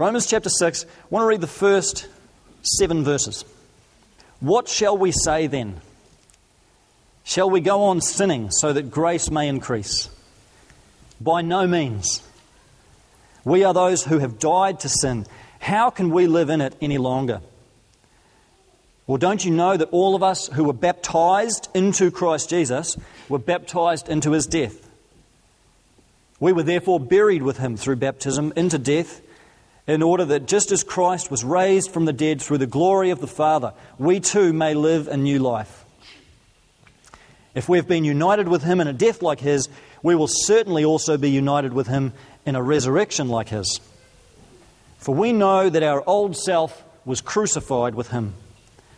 Romans 0.00 0.24
chapter 0.24 0.48
6, 0.48 0.84
I 0.84 0.88
want 1.10 1.24
to 1.24 1.26
read 1.26 1.42
the 1.42 1.46
first 1.46 2.08
seven 2.62 3.04
verses. 3.04 3.44
What 4.40 4.66
shall 4.66 4.96
we 4.96 5.12
say 5.12 5.46
then? 5.46 5.82
Shall 7.22 7.50
we 7.50 7.60
go 7.60 7.82
on 7.82 8.00
sinning 8.00 8.50
so 8.50 8.72
that 8.72 8.90
grace 8.90 9.30
may 9.30 9.46
increase? 9.46 10.08
By 11.20 11.42
no 11.42 11.66
means. 11.66 12.22
We 13.44 13.62
are 13.64 13.74
those 13.74 14.02
who 14.02 14.20
have 14.20 14.38
died 14.38 14.80
to 14.80 14.88
sin. 14.88 15.26
How 15.58 15.90
can 15.90 16.08
we 16.08 16.26
live 16.26 16.48
in 16.48 16.62
it 16.62 16.74
any 16.80 16.96
longer? 16.96 17.42
Well, 19.06 19.18
don't 19.18 19.44
you 19.44 19.50
know 19.50 19.76
that 19.76 19.90
all 19.90 20.14
of 20.16 20.22
us 20.22 20.46
who 20.46 20.64
were 20.64 20.72
baptized 20.72 21.68
into 21.74 22.10
Christ 22.10 22.48
Jesus 22.48 22.96
were 23.28 23.38
baptized 23.38 24.08
into 24.08 24.30
his 24.30 24.46
death? 24.46 24.88
We 26.38 26.54
were 26.54 26.62
therefore 26.62 27.00
buried 27.00 27.42
with 27.42 27.58
him 27.58 27.76
through 27.76 27.96
baptism 27.96 28.54
into 28.56 28.78
death, 28.78 29.20
in 29.90 30.02
order 30.02 30.24
that 30.24 30.46
just 30.46 30.72
as 30.72 30.84
Christ 30.84 31.30
was 31.30 31.44
raised 31.44 31.90
from 31.90 32.04
the 32.04 32.12
dead 32.12 32.40
through 32.40 32.58
the 32.58 32.66
glory 32.66 33.10
of 33.10 33.20
the 33.20 33.26
Father, 33.26 33.72
we 33.98 34.20
too 34.20 34.52
may 34.52 34.74
live 34.74 35.08
a 35.08 35.16
new 35.16 35.38
life. 35.38 35.84
If 37.54 37.68
we 37.68 37.78
have 37.78 37.88
been 37.88 38.04
united 38.04 38.46
with 38.46 38.62
him 38.62 38.80
in 38.80 38.86
a 38.86 38.92
death 38.92 39.22
like 39.22 39.40
his, 39.40 39.68
we 40.02 40.14
will 40.14 40.28
certainly 40.28 40.84
also 40.84 41.16
be 41.16 41.30
united 41.30 41.72
with 41.72 41.88
him 41.88 42.12
in 42.46 42.54
a 42.54 42.62
resurrection 42.62 43.28
like 43.28 43.48
his. 43.48 43.80
For 44.98 45.14
we 45.14 45.32
know 45.32 45.68
that 45.68 45.82
our 45.82 46.02
old 46.06 46.36
self 46.36 46.84
was 47.04 47.20
crucified 47.20 47.94
with 47.94 48.10
him, 48.10 48.34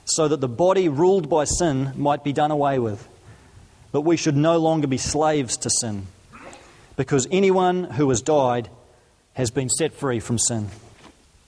so 0.04 0.28
that 0.28 0.40
the 0.40 0.48
body 0.48 0.88
ruled 0.88 1.30
by 1.30 1.44
sin 1.44 1.92
might 1.96 2.24
be 2.24 2.32
done 2.32 2.50
away 2.50 2.78
with. 2.78 3.08
But 3.92 4.02
we 4.02 4.16
should 4.16 4.36
no 4.36 4.58
longer 4.58 4.86
be 4.86 4.98
slaves 4.98 5.56
to 5.58 5.70
sin, 5.70 6.06
because 6.96 7.28
anyone 7.30 7.84
who 7.84 8.08
has 8.10 8.20
died 8.20 8.68
has 9.34 9.50
been 9.50 9.68
set 9.68 9.94
free 9.94 10.20
from 10.20 10.38
sin. 10.38 10.68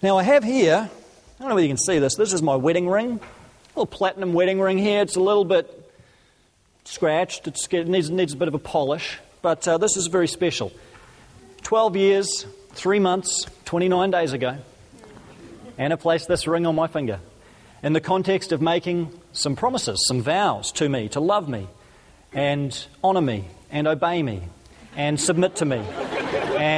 Now, 0.02 0.18
I 0.18 0.22
have 0.22 0.44
here, 0.44 0.90
I 0.90 1.38
don't 1.38 1.48
know 1.48 1.54
whether 1.54 1.66
you 1.66 1.68
can 1.68 1.78
see 1.78 1.98
this, 1.98 2.14
this 2.14 2.32
is 2.32 2.42
my 2.42 2.56
wedding 2.56 2.88
ring, 2.88 3.20
a 3.20 3.80
little 3.80 3.86
platinum 3.86 4.32
wedding 4.32 4.60
ring 4.60 4.78
here. 4.78 5.02
It's 5.02 5.16
a 5.16 5.20
little 5.20 5.44
bit 5.44 5.70
scratched, 6.84 7.46
it's, 7.48 7.66
it 7.70 7.88
needs, 7.88 8.10
needs 8.10 8.32
a 8.32 8.36
bit 8.36 8.48
of 8.48 8.54
a 8.54 8.58
polish, 8.58 9.18
but 9.42 9.66
uh, 9.66 9.78
this 9.78 9.96
is 9.96 10.06
very 10.06 10.28
special. 10.28 10.72
12 11.62 11.96
years, 11.96 12.46
3 12.72 12.98
months, 12.98 13.46
29 13.64 14.10
days 14.10 14.32
ago, 14.32 14.58
Anna 15.76 15.96
placed 15.96 16.28
this 16.28 16.46
ring 16.46 16.66
on 16.66 16.74
my 16.74 16.86
finger 16.86 17.20
in 17.82 17.92
the 17.92 18.00
context 18.00 18.52
of 18.52 18.62
making 18.62 19.12
some 19.32 19.56
promises, 19.56 20.04
some 20.06 20.22
vows 20.22 20.72
to 20.72 20.88
me 20.88 21.08
to 21.10 21.20
love 21.20 21.48
me 21.48 21.66
and 22.32 22.86
honour 23.02 23.20
me 23.20 23.44
and 23.70 23.86
obey 23.86 24.22
me 24.22 24.42
and 24.96 25.20
submit 25.20 25.56
to 25.56 25.64
me 25.64 25.84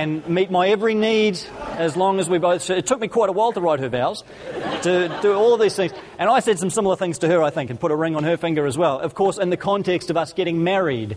and 0.06 0.28
meet 0.28 0.52
my 0.52 0.68
every 0.68 0.94
need 0.94 1.38
as 1.72 1.96
long 1.96 2.20
as 2.20 2.30
we 2.30 2.38
both. 2.38 2.70
It 2.70 2.86
took 2.86 3.00
me 3.00 3.08
quite 3.08 3.28
a 3.28 3.32
while 3.32 3.52
to 3.52 3.60
write 3.60 3.80
her 3.80 3.88
vows, 3.88 4.22
to 4.82 5.18
do 5.20 5.34
all 5.34 5.52
of 5.52 5.60
these 5.60 5.74
things. 5.74 5.92
And 6.16 6.30
I 6.30 6.38
said 6.38 6.60
some 6.60 6.70
similar 6.70 6.94
things 6.94 7.18
to 7.18 7.28
her, 7.28 7.42
I 7.42 7.50
think, 7.50 7.70
and 7.70 7.80
put 7.80 7.90
a 7.90 7.96
ring 7.96 8.14
on 8.14 8.22
her 8.22 8.36
finger 8.36 8.66
as 8.66 8.78
well. 8.78 9.00
Of 9.00 9.16
course, 9.16 9.36
in 9.36 9.50
the 9.50 9.56
context 9.56 10.08
of 10.08 10.16
us 10.16 10.32
getting 10.32 10.62
married. 10.62 11.16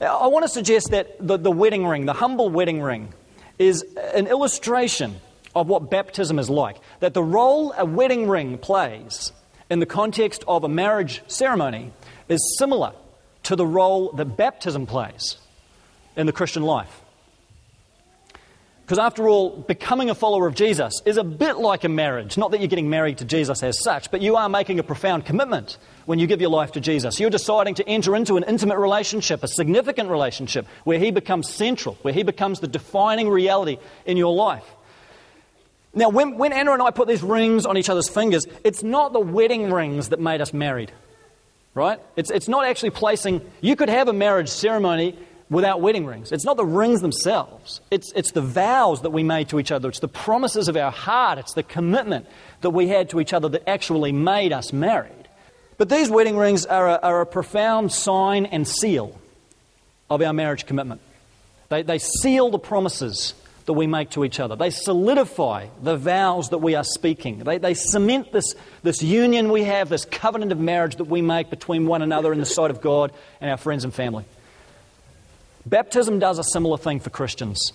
I 0.00 0.26
want 0.28 0.44
to 0.44 0.48
suggest 0.48 0.90
that 0.90 1.16
the, 1.24 1.36
the 1.36 1.50
wedding 1.50 1.86
ring, 1.86 2.06
the 2.06 2.14
humble 2.14 2.48
wedding 2.48 2.80
ring, 2.80 3.12
is 3.58 3.84
an 4.14 4.26
illustration 4.26 5.16
of 5.54 5.68
what 5.68 5.90
baptism 5.90 6.38
is 6.38 6.48
like. 6.48 6.78
That 7.00 7.12
the 7.12 7.22
role 7.22 7.74
a 7.76 7.84
wedding 7.84 8.26
ring 8.26 8.56
plays 8.56 9.32
in 9.68 9.80
the 9.80 9.86
context 9.86 10.44
of 10.48 10.64
a 10.64 10.68
marriage 10.68 11.22
ceremony 11.26 11.92
is 12.28 12.56
similar 12.58 12.92
to 13.44 13.54
the 13.54 13.66
role 13.66 14.12
that 14.12 14.36
baptism 14.36 14.86
plays 14.86 15.36
in 16.16 16.24
the 16.24 16.32
Christian 16.32 16.62
life. 16.62 17.02
Because 18.84 18.98
after 18.98 19.26
all, 19.26 19.48
becoming 19.48 20.10
a 20.10 20.14
follower 20.14 20.46
of 20.46 20.54
Jesus 20.54 21.00
is 21.06 21.16
a 21.16 21.24
bit 21.24 21.56
like 21.56 21.84
a 21.84 21.88
marriage. 21.88 22.36
Not 22.36 22.50
that 22.50 22.60
you're 22.60 22.68
getting 22.68 22.90
married 22.90 23.16
to 23.18 23.24
Jesus 23.24 23.62
as 23.62 23.82
such, 23.82 24.10
but 24.10 24.20
you 24.20 24.36
are 24.36 24.46
making 24.46 24.78
a 24.78 24.82
profound 24.82 25.24
commitment 25.24 25.78
when 26.04 26.18
you 26.18 26.26
give 26.26 26.42
your 26.42 26.50
life 26.50 26.72
to 26.72 26.80
Jesus. 26.80 27.18
You're 27.18 27.30
deciding 27.30 27.76
to 27.76 27.88
enter 27.88 28.14
into 28.14 28.36
an 28.36 28.44
intimate 28.44 28.76
relationship, 28.76 29.42
a 29.42 29.48
significant 29.48 30.10
relationship, 30.10 30.66
where 30.84 30.98
He 30.98 31.12
becomes 31.12 31.48
central, 31.48 31.96
where 32.02 32.12
He 32.12 32.24
becomes 32.24 32.60
the 32.60 32.68
defining 32.68 33.30
reality 33.30 33.78
in 34.04 34.18
your 34.18 34.34
life. 34.34 34.66
Now, 35.94 36.10
when, 36.10 36.36
when 36.36 36.52
Anna 36.52 36.72
and 36.72 36.82
I 36.82 36.90
put 36.90 37.08
these 37.08 37.22
rings 37.22 37.64
on 37.64 37.78
each 37.78 37.88
other's 37.88 38.10
fingers, 38.10 38.46
it's 38.64 38.82
not 38.82 39.14
the 39.14 39.20
wedding 39.20 39.72
rings 39.72 40.10
that 40.10 40.20
made 40.20 40.42
us 40.42 40.52
married, 40.52 40.92
right? 41.72 42.00
It's, 42.16 42.30
it's 42.30 42.48
not 42.48 42.66
actually 42.66 42.90
placing, 42.90 43.40
you 43.62 43.76
could 43.76 43.88
have 43.88 44.08
a 44.08 44.12
marriage 44.12 44.50
ceremony 44.50 45.16
without 45.50 45.80
wedding 45.80 46.06
rings. 46.06 46.32
It's 46.32 46.44
not 46.44 46.56
the 46.56 46.64
rings 46.64 47.00
themselves, 47.00 47.80
it's, 47.90 48.12
it's 48.12 48.32
the 48.32 48.42
vows 48.42 49.02
that 49.02 49.10
we 49.10 49.22
made 49.22 49.48
to 49.50 49.60
each 49.60 49.70
other, 49.70 49.88
it's 49.88 50.00
the 50.00 50.08
promises 50.08 50.68
of 50.68 50.76
our 50.76 50.90
heart, 50.90 51.38
it's 51.38 51.54
the 51.54 51.62
commitment 51.62 52.26
that 52.62 52.70
we 52.70 52.88
had 52.88 53.10
to 53.10 53.20
each 53.20 53.32
other 53.32 53.48
that 53.50 53.68
actually 53.68 54.12
made 54.12 54.52
us 54.52 54.72
married. 54.72 55.12
But 55.76 55.88
these 55.88 56.08
wedding 56.08 56.36
rings 56.36 56.66
are 56.66 56.88
a, 56.88 56.98
are 57.02 57.20
a 57.20 57.26
profound 57.26 57.92
sign 57.92 58.46
and 58.46 58.66
seal 58.66 59.18
of 60.08 60.22
our 60.22 60.32
marriage 60.32 60.66
commitment. 60.66 61.00
They, 61.68 61.82
they 61.82 61.98
seal 61.98 62.50
the 62.50 62.58
promises 62.58 63.34
that 63.66 63.72
we 63.72 63.86
make 63.86 64.10
to 64.10 64.24
each 64.24 64.40
other. 64.40 64.56
They 64.56 64.70
solidify 64.70 65.68
the 65.82 65.96
vows 65.96 66.50
that 66.50 66.58
we 66.58 66.74
are 66.74 66.84
speaking. 66.84 67.38
They, 67.38 67.58
they 67.58 67.74
cement 67.74 68.32
this, 68.32 68.54
this 68.82 69.02
union 69.02 69.50
we 69.50 69.64
have, 69.64 69.88
this 69.88 70.04
covenant 70.04 70.52
of 70.52 70.58
marriage 70.58 70.96
that 70.96 71.04
we 71.04 71.22
make 71.22 71.50
between 71.50 71.86
one 71.86 72.02
another 72.02 72.32
in 72.32 72.38
the 72.38 72.46
sight 72.46 72.70
of 72.70 72.80
God 72.80 73.12
and 73.40 73.50
our 73.50 73.56
friends 73.56 73.84
and 73.84 73.92
family. 73.92 74.24
Baptism 75.66 76.18
does 76.18 76.38
a 76.38 76.44
similar 76.44 76.76
thing 76.76 77.00
for 77.00 77.10
Christians. 77.10 77.72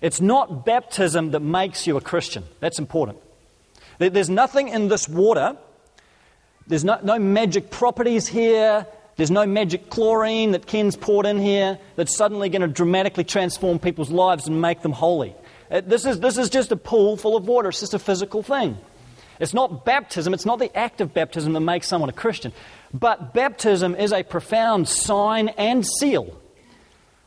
It's 0.00 0.20
not 0.20 0.64
baptism 0.64 1.32
that 1.32 1.40
makes 1.40 1.86
you 1.86 1.96
a 1.96 2.00
Christian. 2.00 2.44
That's 2.60 2.78
important. 2.78 3.18
There's 3.98 4.30
nothing 4.30 4.68
in 4.68 4.88
this 4.88 5.08
water, 5.08 5.56
there's 6.68 6.84
no, 6.84 7.00
no 7.02 7.18
magic 7.18 7.70
properties 7.70 8.28
here, 8.28 8.86
there's 9.16 9.30
no 9.30 9.44
magic 9.44 9.90
chlorine 9.90 10.52
that 10.52 10.66
Ken's 10.66 10.96
poured 10.96 11.26
in 11.26 11.40
here 11.40 11.78
that's 11.96 12.16
suddenly 12.16 12.48
going 12.48 12.62
to 12.62 12.68
dramatically 12.68 13.24
transform 13.24 13.80
people's 13.80 14.10
lives 14.10 14.46
and 14.46 14.62
make 14.62 14.82
them 14.82 14.92
holy. 14.92 15.34
Uh, 15.68 15.80
this 15.80 16.06
is, 16.06 16.20
this 16.20 16.38
is 16.38 16.48
just 16.48 16.70
a 16.70 16.76
pool 16.76 17.16
full 17.16 17.36
of 17.36 17.48
water, 17.48 17.70
it's 17.70 17.80
just 17.80 17.94
a 17.94 17.98
physical 17.98 18.44
thing. 18.44 18.78
It's 19.40 19.54
not 19.54 19.84
baptism, 19.84 20.32
it's 20.32 20.46
not 20.46 20.60
the 20.60 20.76
act 20.76 21.00
of 21.00 21.12
baptism 21.12 21.52
that 21.54 21.60
makes 21.60 21.88
someone 21.88 22.10
a 22.10 22.12
Christian. 22.12 22.52
But 22.94 23.34
baptism 23.34 23.96
is 23.96 24.12
a 24.12 24.22
profound 24.22 24.88
sign 24.88 25.48
and 25.48 25.84
seal 25.84 26.38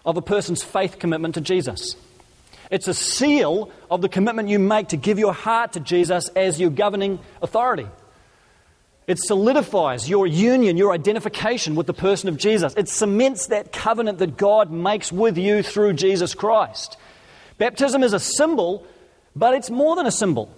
of 0.06 0.18
a 0.18 0.22
person's 0.22 0.64
faith 0.64 1.00
commitment 1.00 1.36
to 1.36 1.42
Jesus. 1.42 1.96
It's 2.70 2.88
a 2.88 2.94
seal 2.94 3.70
of 3.90 4.02
the 4.02 4.10
commitment 4.10 4.50
you 4.50 4.58
make 4.58 4.90
to 4.90 4.98
give 4.98 5.20
your 5.20 5.34
heart 5.34 5.74
to 5.74 5.80
Jesus 5.80 6.30
as 6.30 6.60
your 6.60 6.70
governing 6.70 7.20
authority. 7.42 7.88
It 9.08 9.20
solidifies 9.20 10.10
your 10.10 10.26
union, 10.26 10.78
your 10.78 10.94
identification 10.94 11.76
with 11.76 11.86
the 11.86 11.94
person 11.94 12.30
of 12.30 12.38
Jesus. 12.38 12.74
It 12.78 12.88
cements 12.88 13.48
that 13.48 13.74
covenant 13.74 14.20
that 14.20 14.38
God 14.38 14.72
makes 14.72 15.12
with 15.12 15.38
you 15.38 15.64
through 15.64 15.94
Jesus 15.94 16.34
Christ. 16.34 16.98
Baptism 17.58 18.04
is 18.04 18.14
a 18.14 18.20
symbol, 18.20 18.86
but 19.36 19.54
it's 19.54 19.70
more 19.70 19.96
than 19.96 20.06
a 20.06 20.12
symbol. 20.12 20.50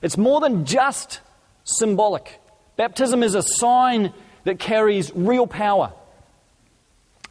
It's 0.00 0.18
more 0.18 0.40
than 0.40 0.64
just 0.64 1.20
symbolic. 1.64 2.40
Baptism 2.76 3.22
is 3.22 3.36
a 3.36 3.42
sign 3.42 4.12
that 4.44 4.58
carries 4.58 5.12
real 5.14 5.46
power. 5.46 5.92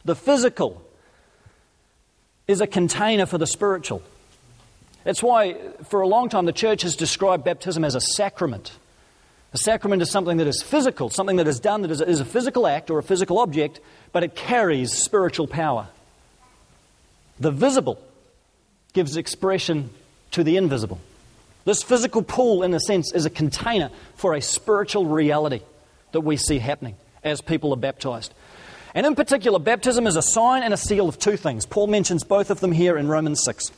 The 0.04 0.16
physical 0.16 0.82
is 2.48 2.60
a 2.60 2.66
container 2.66 3.26
for 3.26 3.38
the 3.38 3.46
spiritual. 3.46 4.02
That's 5.04 5.22
why, 5.22 5.54
for 5.88 6.00
a 6.00 6.08
long 6.08 6.28
time, 6.28 6.44
the 6.44 6.52
church 6.52 6.82
has 6.82 6.96
described 6.96 7.44
baptism 7.44 7.84
as 7.84 7.94
a 7.94 8.00
sacrament. 8.00 8.72
A 9.52 9.58
sacrament 9.58 10.00
is 10.00 10.10
something 10.10 10.38
that 10.38 10.46
is 10.46 10.62
physical, 10.62 11.10
something 11.10 11.36
that 11.36 11.46
is 11.46 11.60
done 11.60 11.82
that 11.82 11.90
is 11.90 12.00
a, 12.00 12.08
is 12.08 12.20
a 12.20 12.24
physical 12.24 12.66
act 12.66 12.90
or 12.90 12.98
a 12.98 13.02
physical 13.02 13.38
object, 13.38 13.80
but 14.12 14.22
it 14.22 14.34
carries 14.34 14.92
spiritual 14.92 15.46
power. 15.46 15.88
The 17.38 17.50
visible 17.50 17.98
gives 18.92 19.16
expression 19.16 19.90
to 20.30 20.44
the 20.44 20.56
invisible. 20.56 21.00
This 21.64 21.82
physical 21.82 22.22
pool, 22.22 22.62
in 22.62 22.74
a 22.74 22.80
sense, 22.80 23.12
is 23.12 23.26
a 23.26 23.30
container 23.30 23.90
for 24.16 24.34
a 24.34 24.40
spiritual 24.40 25.06
reality 25.06 25.60
that 26.12 26.20
we 26.20 26.36
see 26.36 26.58
happening 26.58 26.96
as 27.22 27.40
people 27.40 27.72
are 27.72 27.76
baptized. 27.76 28.32
And 28.94 29.06
in 29.06 29.14
particular, 29.14 29.58
baptism 29.58 30.06
is 30.06 30.16
a 30.16 30.22
sign 30.22 30.62
and 30.62 30.74
a 30.74 30.76
seal 30.76 31.08
of 31.08 31.18
two 31.18 31.36
things. 31.36 31.64
Paul 31.64 31.86
mentions 31.86 32.24
both 32.24 32.50
of 32.50 32.60
them 32.60 32.72
here 32.72 32.96
in 32.98 33.08
Romans 33.08 33.42
6. 33.44 33.72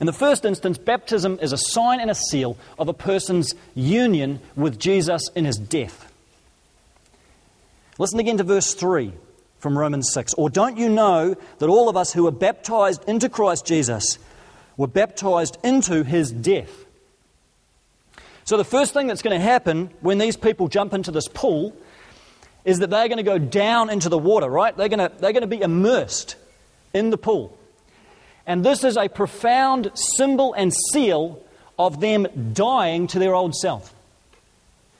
In 0.00 0.06
the 0.06 0.12
first 0.12 0.44
instance, 0.44 0.78
baptism 0.78 1.38
is 1.40 1.52
a 1.52 1.58
sign 1.58 2.00
and 2.00 2.10
a 2.10 2.14
seal 2.14 2.56
of 2.78 2.88
a 2.88 2.94
person's 2.94 3.54
union 3.74 4.40
with 4.56 4.78
Jesus 4.78 5.28
in 5.34 5.44
his 5.44 5.56
death. 5.56 6.12
Listen 7.98 8.18
again 8.18 8.38
to 8.38 8.44
verse 8.44 8.74
3 8.74 9.12
from 9.58 9.78
Romans 9.78 10.12
6. 10.12 10.34
Or 10.34 10.50
don't 10.50 10.76
you 10.76 10.88
know 10.88 11.36
that 11.58 11.68
all 11.68 11.88
of 11.88 11.96
us 11.96 12.12
who 12.12 12.24
were 12.24 12.32
baptized 12.32 13.08
into 13.08 13.28
Christ 13.28 13.64
Jesus 13.64 14.18
were 14.76 14.88
baptized 14.88 15.56
into 15.62 16.02
his 16.02 16.32
death? 16.32 16.84
So, 18.44 18.56
the 18.56 18.64
first 18.64 18.92
thing 18.92 19.06
that's 19.06 19.22
going 19.22 19.38
to 19.38 19.44
happen 19.44 19.90
when 20.00 20.18
these 20.18 20.36
people 20.36 20.66
jump 20.66 20.94
into 20.94 21.12
this 21.12 21.28
pool 21.28 21.76
is 22.64 22.78
that 22.78 22.90
they're 22.90 23.08
going 23.08 23.18
to 23.18 23.22
go 23.22 23.38
down 23.38 23.90
into 23.90 24.08
the 24.08 24.18
water, 24.18 24.48
right? 24.48 24.76
They're 24.76 24.88
going 24.88 24.98
to, 24.98 25.12
they're 25.18 25.32
going 25.32 25.42
to 25.42 25.46
be 25.46 25.60
immersed 25.60 26.36
in 26.94 27.10
the 27.10 27.18
pool. 27.18 27.56
And 28.46 28.64
this 28.64 28.84
is 28.84 28.96
a 28.96 29.08
profound 29.08 29.90
symbol 29.94 30.52
and 30.54 30.72
seal 30.92 31.42
of 31.78 32.00
them 32.00 32.26
dying 32.52 33.06
to 33.08 33.18
their 33.18 33.34
old 33.34 33.54
self. 33.54 33.94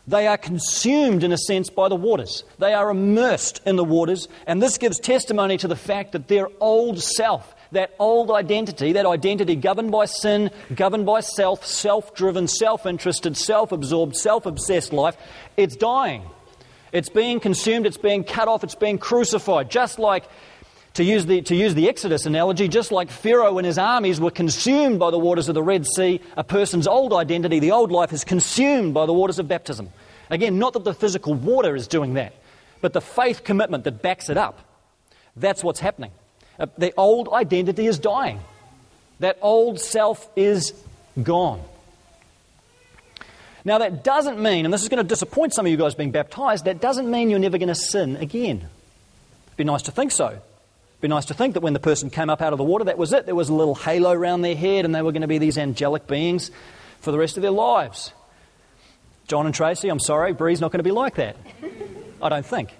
They 0.06 0.26
are 0.26 0.38
consumed, 0.38 1.22
in 1.22 1.32
a 1.32 1.38
sense, 1.38 1.70
by 1.70 1.88
the 1.88 1.96
waters. 1.96 2.42
They 2.58 2.74
are 2.74 2.90
immersed 2.90 3.60
in 3.64 3.76
the 3.76 3.84
waters, 3.84 4.26
and 4.46 4.60
this 4.60 4.78
gives 4.78 4.98
testimony 4.98 5.56
to 5.58 5.68
the 5.68 5.76
fact 5.76 6.12
that 6.12 6.26
their 6.26 6.48
old 6.58 7.00
self, 7.00 7.54
that 7.70 7.94
old 8.00 8.30
identity, 8.32 8.92
that 8.92 9.06
identity 9.06 9.54
governed 9.54 9.92
by 9.92 10.06
sin, 10.06 10.50
governed 10.74 11.06
by 11.06 11.20
self, 11.20 11.64
self 11.64 12.16
driven, 12.16 12.48
self 12.48 12.84
interested, 12.84 13.36
self 13.36 13.70
absorbed, 13.70 14.16
self 14.16 14.44
obsessed 14.44 14.92
life, 14.92 15.16
it's 15.56 15.76
dying. 15.76 16.24
It's 16.92 17.08
being 17.08 17.40
consumed, 17.40 17.86
it's 17.86 17.96
being 17.96 18.22
cut 18.22 18.48
off, 18.48 18.62
it's 18.62 18.74
being 18.74 18.98
crucified. 18.98 19.70
Just 19.70 19.98
like, 19.98 20.24
to 20.94 21.04
use, 21.04 21.24
the, 21.24 21.40
to 21.42 21.56
use 21.56 21.74
the 21.74 21.88
Exodus 21.88 22.26
analogy, 22.26 22.68
just 22.68 22.92
like 22.92 23.10
Pharaoh 23.10 23.56
and 23.56 23.66
his 23.66 23.78
armies 23.78 24.20
were 24.20 24.30
consumed 24.30 24.98
by 24.98 25.10
the 25.10 25.18
waters 25.18 25.48
of 25.48 25.54
the 25.54 25.62
Red 25.62 25.86
Sea, 25.86 26.20
a 26.36 26.44
person's 26.44 26.86
old 26.86 27.14
identity, 27.14 27.60
the 27.60 27.70
old 27.70 27.90
life, 27.90 28.12
is 28.12 28.24
consumed 28.24 28.92
by 28.92 29.06
the 29.06 29.12
waters 29.12 29.38
of 29.38 29.48
baptism. 29.48 29.88
Again, 30.28 30.58
not 30.58 30.74
that 30.74 30.84
the 30.84 30.92
physical 30.92 31.32
water 31.32 31.74
is 31.74 31.86
doing 31.86 32.14
that, 32.14 32.34
but 32.82 32.92
the 32.92 33.00
faith 33.00 33.42
commitment 33.42 33.84
that 33.84 34.02
backs 34.02 34.28
it 34.28 34.36
up. 34.36 34.58
That's 35.34 35.64
what's 35.64 35.80
happening. 35.80 36.10
Uh, 36.58 36.66
the 36.76 36.92
old 36.98 37.30
identity 37.32 37.86
is 37.86 37.98
dying, 37.98 38.40
that 39.20 39.38
old 39.40 39.80
self 39.80 40.28
is 40.36 40.74
gone. 41.22 41.62
Now, 43.64 43.78
that 43.78 44.02
doesn't 44.02 44.40
mean, 44.40 44.64
and 44.64 44.74
this 44.74 44.82
is 44.82 44.88
going 44.88 45.02
to 45.02 45.08
disappoint 45.08 45.54
some 45.54 45.66
of 45.66 45.70
you 45.70 45.78
guys 45.78 45.94
being 45.94 46.10
baptized, 46.10 46.64
that 46.64 46.80
doesn't 46.80 47.08
mean 47.10 47.30
you're 47.30 47.38
never 47.38 47.58
going 47.58 47.68
to 47.68 47.74
sin 47.74 48.16
again. 48.16 48.56
It'd 49.46 49.56
be 49.56 49.64
nice 49.64 49.82
to 49.82 49.92
think 49.92 50.10
so. 50.10 50.28
It'd 50.28 50.40
be 51.00 51.08
nice 51.08 51.26
to 51.26 51.34
think 51.34 51.54
that 51.54 51.60
when 51.60 51.72
the 51.72 51.80
person 51.80 52.10
came 52.10 52.28
up 52.28 52.42
out 52.42 52.52
of 52.52 52.58
the 52.58 52.64
water, 52.64 52.84
that 52.84 52.98
was 52.98 53.12
it. 53.12 53.26
There 53.26 53.34
was 53.34 53.48
a 53.48 53.54
little 53.54 53.76
halo 53.76 54.12
around 54.12 54.42
their 54.42 54.56
head, 54.56 54.84
and 54.84 54.94
they 54.94 55.02
were 55.02 55.12
going 55.12 55.22
to 55.22 55.28
be 55.28 55.38
these 55.38 55.58
angelic 55.58 56.06
beings 56.08 56.50
for 57.00 57.12
the 57.12 57.18
rest 57.18 57.36
of 57.36 57.42
their 57.42 57.52
lives. 57.52 58.12
John 59.28 59.46
and 59.46 59.54
Tracy, 59.54 59.88
I'm 59.88 60.00
sorry, 60.00 60.32
Bree's 60.32 60.60
not 60.60 60.72
going 60.72 60.80
to 60.80 60.84
be 60.84 60.90
like 60.90 61.14
that. 61.16 61.36
I 62.20 62.28
don't 62.28 62.46
think. 62.46 62.70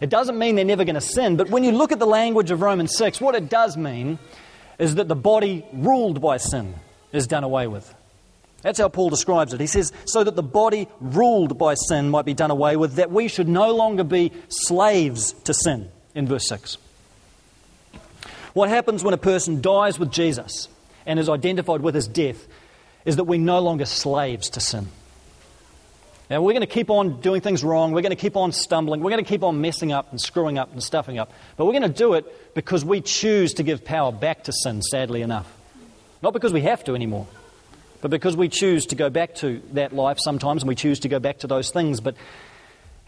It 0.00 0.10
doesn't 0.10 0.38
mean 0.38 0.56
they're 0.56 0.64
never 0.64 0.84
going 0.84 0.96
to 0.96 1.00
sin, 1.00 1.36
but 1.36 1.48
when 1.48 1.64
you 1.64 1.72
look 1.72 1.92
at 1.92 1.98
the 1.98 2.06
language 2.06 2.50
of 2.50 2.60
Romans 2.60 2.96
6, 2.96 3.20
what 3.20 3.34
it 3.34 3.48
does 3.48 3.76
mean 3.76 4.18
is 4.78 4.96
that 4.96 5.08
the 5.08 5.16
body 5.16 5.64
ruled 5.72 6.20
by 6.20 6.36
sin 6.36 6.74
is 7.12 7.26
done 7.26 7.44
away 7.44 7.66
with. 7.66 7.94
That's 8.62 8.78
how 8.78 8.88
Paul 8.88 9.10
describes 9.10 9.52
it. 9.52 9.60
He 9.60 9.66
says, 9.66 9.92
so 10.06 10.24
that 10.24 10.34
the 10.34 10.42
body 10.42 10.88
ruled 11.00 11.58
by 11.58 11.74
sin 11.74 12.10
might 12.10 12.24
be 12.24 12.34
done 12.34 12.50
away 12.50 12.76
with, 12.76 12.94
that 12.94 13.10
we 13.10 13.28
should 13.28 13.48
no 13.48 13.74
longer 13.74 14.04
be 14.04 14.32
slaves 14.48 15.32
to 15.44 15.54
sin, 15.54 15.88
in 16.14 16.26
verse 16.26 16.48
6. 16.48 16.78
What 18.54 18.68
happens 18.68 19.04
when 19.04 19.14
a 19.14 19.18
person 19.18 19.60
dies 19.60 19.98
with 19.98 20.10
Jesus 20.10 20.68
and 21.04 21.18
is 21.18 21.28
identified 21.28 21.82
with 21.82 21.94
his 21.94 22.08
death 22.08 22.48
is 23.04 23.16
that 23.16 23.24
we're 23.24 23.38
no 23.38 23.60
longer 23.60 23.84
slaves 23.84 24.50
to 24.50 24.60
sin. 24.60 24.88
Now, 26.28 26.42
we're 26.42 26.54
going 26.54 26.62
to 26.62 26.66
keep 26.66 26.90
on 26.90 27.20
doing 27.20 27.40
things 27.40 27.62
wrong. 27.62 27.92
We're 27.92 28.02
going 28.02 28.10
to 28.10 28.16
keep 28.16 28.34
on 28.34 28.50
stumbling. 28.50 29.00
We're 29.00 29.10
going 29.10 29.24
to 29.24 29.28
keep 29.28 29.44
on 29.44 29.60
messing 29.60 29.92
up 29.92 30.10
and 30.10 30.20
screwing 30.20 30.58
up 30.58 30.72
and 30.72 30.82
stuffing 30.82 31.18
up. 31.18 31.32
But 31.56 31.66
we're 31.66 31.78
going 31.78 31.82
to 31.82 31.88
do 31.88 32.14
it 32.14 32.54
because 32.54 32.84
we 32.84 33.00
choose 33.00 33.54
to 33.54 33.62
give 33.62 33.84
power 33.84 34.10
back 34.10 34.44
to 34.44 34.52
sin, 34.52 34.82
sadly 34.82 35.22
enough. 35.22 35.46
Not 36.22 36.32
because 36.32 36.52
we 36.52 36.62
have 36.62 36.82
to 36.84 36.96
anymore 36.96 37.28
but 38.00 38.10
because 38.10 38.36
we 38.36 38.48
choose 38.48 38.86
to 38.86 38.94
go 38.94 39.10
back 39.10 39.34
to 39.36 39.62
that 39.72 39.92
life 39.92 40.18
sometimes 40.20 40.62
and 40.62 40.68
we 40.68 40.74
choose 40.74 41.00
to 41.00 41.08
go 41.08 41.18
back 41.18 41.38
to 41.38 41.46
those 41.46 41.70
things. 41.70 42.00
But 42.00 42.16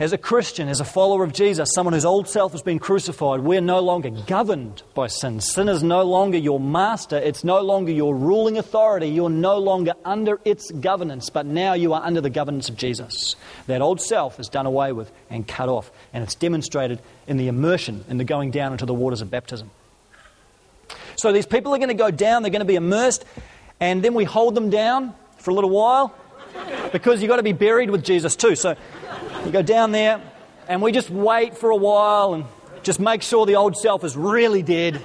as 0.01 0.13
a 0.13 0.19
Christian, 0.19 0.69
as 0.69 0.79
a 0.79 0.85
follower 0.85 1.25
of 1.25 1.33
Jesus, 1.33 1.71
someone 1.75 1.93
whose 1.93 2.05
old 2.05 2.29
self 2.29 2.53
has 2.53 2.63
been 2.63 2.79
crucified, 2.79 3.41
we're 3.41 3.61
no 3.61 3.81
longer 3.81 4.11
governed 4.11 4.85
by 4.95 5.09
sin. 5.09 5.41
Sin 5.41 5.69
is 5.69 5.83
no 5.83 6.05
longer 6.05 6.39
your 6.39 6.61
master, 6.61 7.17
it's 7.17 7.43
no 7.43 7.61
longer 7.63 7.91
your 7.91 8.15
ruling 8.15 8.59
authority. 8.59 9.09
You're 9.09 9.29
no 9.29 9.59
longer 9.59 9.95
under 10.05 10.39
its 10.45 10.71
governance, 10.71 11.31
but 11.31 11.47
now 11.47 11.73
you 11.73 11.95
are 11.95 12.03
under 12.03 12.21
the 12.21 12.31
governance 12.31 12.69
of 12.69 12.77
Jesus. 12.77 13.35
That 13.67 13.83
old 13.83 14.01
self 14.01 14.39
is 14.39 14.49
done 14.49 14.67
away 14.67 14.93
with 14.93 15.11
and 15.31 15.49
cut 15.49 15.69
off, 15.69 15.91
and 16.13 16.23
it's 16.23 16.37
demonstrated 16.37 17.01
in 17.27 17.37
the 17.37 17.49
immersion, 17.49 18.05
in 18.09 18.19
the 18.19 18.25
going 18.25 18.53
down 18.53 18.71
into 18.71 18.87
the 18.87 18.95
waters 18.95 19.21
of 19.21 19.33
baptism. 19.33 19.69
So 21.17 21.33
these 21.33 21.47
people 21.47 21.75
are 21.75 21.79
going 21.79 21.89
to 21.89 21.95
go 21.95 22.13
down, 22.13 22.43
they're 22.43 22.53
going 22.53 22.61
to 22.61 22.67
be 22.67 22.77
immersed, 22.77 23.25
and 23.81 24.03
then 24.03 24.15
we 24.15 24.25
hold 24.25 24.55
them 24.55 24.71
down 24.71 25.15
for 25.37 25.51
a 25.51 25.55
little 25.55 25.71
while 25.71 26.15
because 26.93 27.23
you've 27.23 27.29
got 27.29 27.37
to 27.37 27.43
be 27.43 27.53
buried 27.53 27.91
with 27.91 28.05
Jesus 28.05 28.37
too. 28.37 28.57
So 28.57 28.77
you 29.45 29.53
go 29.53 29.63
down 29.63 29.93
there 29.93 30.21
and 30.69 30.83
we 30.83 30.93
just 30.93 31.11
wait 31.11 31.57
for 31.57 31.71
a 31.71 31.77
while 31.77 32.35
and 32.35 32.45
just 32.83 33.01
make 33.01 33.23
sure 33.23 33.47
the 33.47 33.57
old 33.57 33.77
self 33.77 34.05
is 34.05 34.17
really 34.17 34.63
dead. 34.63 35.01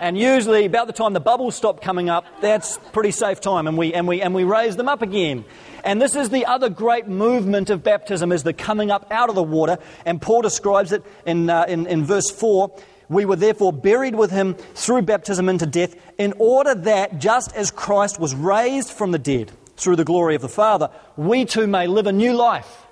And 0.00 0.16
usually, 0.16 0.64
about 0.64 0.86
the 0.86 0.94
time 0.94 1.12
the 1.12 1.20
bubbles 1.20 1.54
stop 1.54 1.82
coming 1.82 2.08
up, 2.08 2.24
that's 2.40 2.78
pretty 2.92 3.10
safe 3.10 3.38
time, 3.38 3.66
and 3.66 3.76
we, 3.76 3.92
and, 3.92 4.08
we, 4.08 4.22
and 4.22 4.34
we 4.34 4.44
raise 4.44 4.74
them 4.76 4.88
up 4.88 5.02
again. 5.02 5.44
And 5.84 6.00
this 6.00 6.16
is 6.16 6.30
the 6.30 6.46
other 6.46 6.70
great 6.70 7.06
movement 7.06 7.68
of 7.68 7.82
baptism, 7.82 8.32
is 8.32 8.42
the 8.42 8.54
coming 8.54 8.90
up 8.90 9.06
out 9.10 9.28
of 9.28 9.34
the 9.34 9.42
water. 9.42 9.76
And 10.06 10.20
Paul 10.20 10.40
describes 10.40 10.92
it 10.92 11.04
in, 11.26 11.50
uh, 11.50 11.66
in, 11.68 11.86
in 11.86 12.04
verse 12.04 12.30
4. 12.30 12.74
We 13.10 13.24
were 13.24 13.36
therefore 13.36 13.72
buried 13.72 14.14
with 14.14 14.30
him 14.30 14.54
through 14.54 15.02
baptism 15.02 15.48
into 15.48 15.66
death, 15.66 15.96
in 16.16 16.32
order 16.38 16.76
that, 16.76 17.18
just 17.18 17.54
as 17.56 17.72
Christ 17.72 18.20
was 18.20 18.36
raised 18.36 18.90
from 18.90 19.10
the 19.10 19.18
dead 19.18 19.50
through 19.76 19.96
the 19.96 20.04
glory 20.04 20.36
of 20.36 20.42
the 20.42 20.48
Father, 20.48 20.90
we 21.16 21.44
too 21.44 21.66
may 21.66 21.88
live 21.88 22.06
a 22.06 22.12
new 22.12 22.34
life. 22.34 22.86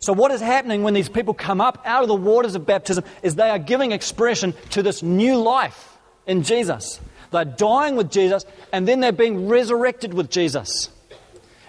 So, 0.00 0.12
what 0.12 0.32
is 0.32 0.40
happening 0.40 0.82
when 0.82 0.92
these 0.92 1.08
people 1.08 1.34
come 1.34 1.60
up 1.60 1.80
out 1.84 2.02
of 2.02 2.08
the 2.08 2.16
waters 2.16 2.56
of 2.56 2.66
baptism 2.66 3.04
is 3.22 3.36
they 3.36 3.48
are 3.48 3.60
giving 3.60 3.92
expression 3.92 4.54
to 4.70 4.82
this 4.82 5.04
new 5.04 5.36
life 5.36 5.96
in 6.26 6.42
Jesus. 6.42 7.00
They're 7.30 7.44
dying 7.44 7.94
with 7.94 8.10
Jesus, 8.10 8.44
and 8.72 8.88
then 8.88 8.98
they're 8.98 9.12
being 9.12 9.46
resurrected 9.46 10.14
with 10.14 10.30
Jesus. 10.30 10.90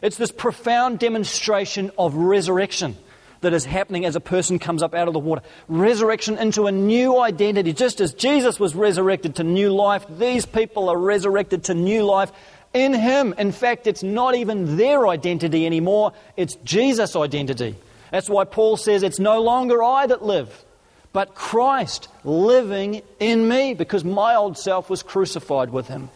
It's 0.01 0.17
this 0.17 0.31
profound 0.31 0.97
demonstration 0.97 1.91
of 1.99 2.15
resurrection 2.15 2.97
that 3.43 3.53
is 3.53 3.63
happening 3.63 4.05
as 4.05 4.15
a 4.15 4.19
person 4.19 4.59
comes 4.59 4.83
up 4.83 4.93
out 4.93 5.07
of 5.07 5.13
the 5.13 5.19
water. 5.19 5.41
Resurrection 5.67 6.37
into 6.37 6.67
a 6.67 6.71
new 6.71 7.19
identity. 7.19 7.71
Just 7.71 8.01
as 8.01 8.13
Jesus 8.13 8.59
was 8.59 8.75
resurrected 8.75 9.35
to 9.35 9.43
new 9.43 9.69
life, 9.69 10.05
these 10.09 10.45
people 10.45 10.89
are 10.89 10.97
resurrected 10.97 11.65
to 11.65 11.73
new 11.73 12.03
life 12.03 12.31
in 12.73 12.93
Him. 12.93 13.33
In 13.37 13.51
fact, 13.51 13.87
it's 13.87 14.03
not 14.03 14.35
even 14.35 14.77
their 14.77 15.07
identity 15.07 15.65
anymore, 15.65 16.13
it's 16.35 16.55
Jesus' 16.55 17.15
identity. 17.15 17.75
That's 18.11 18.29
why 18.29 18.43
Paul 18.43 18.77
says, 18.77 19.03
It's 19.03 19.19
no 19.19 19.41
longer 19.41 19.81
I 19.83 20.07
that 20.07 20.23
live, 20.23 20.65
but 21.13 21.35
Christ 21.35 22.09
living 22.23 23.01
in 23.19 23.47
me, 23.47 23.73
because 23.73 24.03
my 24.03 24.35
old 24.35 24.57
self 24.57 24.89
was 24.89 25.03
crucified 25.03 25.69
with 25.69 25.87
Him. 25.87 26.09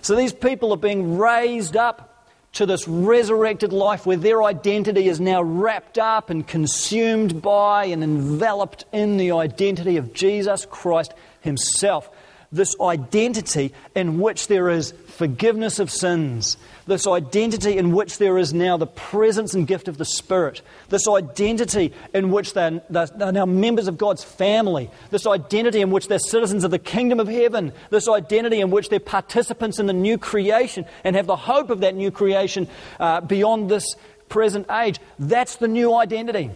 So 0.00 0.14
these 0.14 0.32
people 0.32 0.72
are 0.72 0.78
being 0.78 1.18
raised 1.18 1.76
up 1.76 2.17
to 2.52 2.66
this 2.66 2.88
resurrected 2.88 3.72
life 3.72 4.06
where 4.06 4.16
their 4.16 4.42
identity 4.42 5.08
is 5.08 5.20
now 5.20 5.42
wrapped 5.42 5.98
up 5.98 6.30
and 6.30 6.46
consumed 6.46 7.42
by 7.42 7.84
and 7.86 8.02
enveloped 8.02 8.84
in 8.92 9.16
the 9.16 9.32
identity 9.32 9.96
of 9.96 10.12
Jesus 10.12 10.66
Christ 10.66 11.12
Himself 11.40 12.10
this 12.50 12.74
identity 12.80 13.74
in 13.94 14.18
which 14.18 14.48
there 14.48 14.70
is 14.70 14.92
forgiveness 15.06 15.78
of 15.78 15.90
sins, 15.90 16.56
this 16.86 17.06
identity 17.06 17.76
in 17.76 17.92
which 17.92 18.16
there 18.16 18.38
is 18.38 18.54
now 18.54 18.78
the 18.78 18.86
presence 18.86 19.52
and 19.52 19.66
gift 19.66 19.86
of 19.86 19.98
the 19.98 20.04
Spirit, 20.04 20.62
this 20.88 21.06
identity 21.06 21.92
in 22.14 22.30
which 22.30 22.54
they're, 22.54 22.80
they're, 22.88 23.32
now 23.32 23.44
members 23.44 23.86
of 23.86 23.98
God's 23.98 24.24
family, 24.24 24.90
this 25.10 25.26
identity 25.26 25.82
in 25.82 25.90
which 25.90 26.08
they're 26.08 26.18
citizens 26.18 26.64
of 26.64 26.70
the 26.70 26.78
kingdom 26.78 27.20
of 27.20 27.28
heaven, 27.28 27.72
this 27.90 28.08
identity 28.08 28.60
in 28.60 28.70
which 28.70 28.88
they're 28.88 28.98
participants 28.98 29.78
in 29.78 29.84
the 29.84 29.92
new 29.92 30.16
creation 30.16 30.86
and 31.04 31.16
have 31.16 31.26
the 31.26 31.36
hope 31.36 31.68
of 31.68 31.80
that 31.80 31.94
new 31.94 32.10
creation 32.10 32.66
uh, 32.98 33.20
beyond 33.20 33.70
this 33.70 33.94
present 34.30 34.70
age. 34.70 34.98
That's 35.18 35.56
the 35.56 35.68
new 35.68 35.94
identity. 35.94 36.50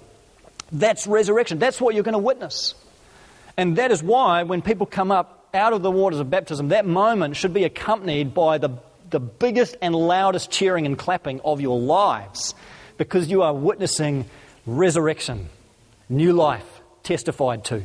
That's 0.73 1.07
resurrection. 1.07 1.59
That's 1.59 1.83
what 1.83 1.95
you're 1.95 2.05
going 2.05 2.15
to 2.15 2.19
witness. 2.19 2.75
And 3.59 3.77
that 3.77 3.91
is 3.91 4.03
why 4.03 4.45
when 4.45 4.63
people 4.63 4.87
come 4.87 5.11
up 5.11 5.42
out 5.55 5.73
of 5.73 5.83
the 5.83 5.91
waters 5.91 6.21
of 6.21 6.31
baptism, 6.31 6.69
that 6.69 6.87
moment 6.87 7.37
should 7.37 7.53
be 7.53 7.65
accompanied 7.65 8.35
by 8.35 8.59
the, 8.59 8.71
the 9.11 9.21
biggest 9.21 9.77
and 9.83 9.95
loudest 9.95 10.51
cheering 10.51 10.87
and 10.87 10.99
clapping 10.99 11.41
of 11.43 11.61
your 11.61 11.79
lives 11.79 12.55
because 12.97 13.31
you 13.31 13.43
are 13.43 13.53
witnessing 13.53 14.25
resurrection, 14.67 15.49
new 16.09 16.33
life 16.33 16.67
testified 17.03 17.65
to. 17.67 17.83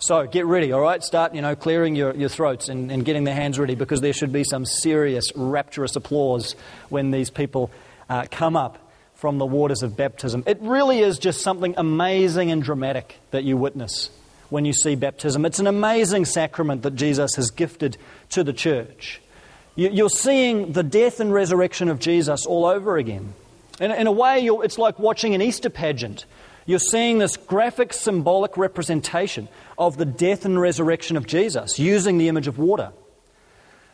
So 0.00 0.26
get 0.26 0.44
ready, 0.46 0.72
all 0.72 0.80
right? 0.80 1.02
Start, 1.02 1.34
you 1.34 1.40
know, 1.40 1.54
clearing 1.54 1.94
your, 1.94 2.14
your 2.14 2.28
throats 2.28 2.68
and, 2.68 2.90
and 2.90 3.04
getting 3.04 3.24
their 3.24 3.34
hands 3.34 3.58
ready 3.58 3.74
because 3.74 4.00
there 4.00 4.12
should 4.12 4.32
be 4.32 4.44
some 4.44 4.66
serious, 4.66 5.32
rapturous 5.34 5.96
applause 5.96 6.56
when 6.88 7.10
these 7.10 7.30
people 7.30 7.70
uh, 8.08 8.26
come 8.30 8.56
up 8.56 8.92
from 9.14 9.38
the 9.38 9.46
waters 9.46 9.82
of 9.82 9.96
baptism. 9.96 10.42
It 10.46 10.58
really 10.60 10.98
is 10.98 11.18
just 11.18 11.40
something 11.40 11.74
amazing 11.78 12.50
and 12.50 12.62
dramatic 12.62 13.18
that 13.30 13.44
you 13.44 13.56
witness 13.56 14.10
when 14.50 14.64
you 14.64 14.72
see 14.72 14.94
baptism. 14.94 15.44
It's 15.44 15.58
an 15.58 15.66
amazing 15.66 16.24
sacrament 16.24 16.82
that 16.82 16.94
Jesus 16.94 17.34
has 17.36 17.50
gifted 17.50 17.96
to 18.30 18.44
the 18.44 18.52
church. 18.52 19.20
You're 19.76 20.10
seeing 20.10 20.72
the 20.72 20.84
death 20.84 21.18
and 21.18 21.32
resurrection 21.32 21.88
of 21.88 21.98
Jesus 21.98 22.46
all 22.46 22.64
over 22.64 22.96
again. 22.96 23.34
In, 23.80 24.06
a 24.06 24.12
way, 24.12 24.46
it's 24.46 24.78
like 24.78 25.00
watching 25.00 25.34
an 25.34 25.42
Easter 25.42 25.68
pageant. 25.68 26.26
You're 26.64 26.78
seeing 26.78 27.18
this 27.18 27.36
graphic, 27.36 27.92
symbolic 27.92 28.56
representation 28.56 29.48
of 29.76 29.96
the 29.96 30.04
death 30.04 30.44
and 30.44 30.60
resurrection 30.60 31.16
of 31.16 31.26
Jesus 31.26 31.78
using 31.78 32.18
the 32.18 32.28
image 32.28 32.46
of 32.46 32.56
water. 32.56 32.92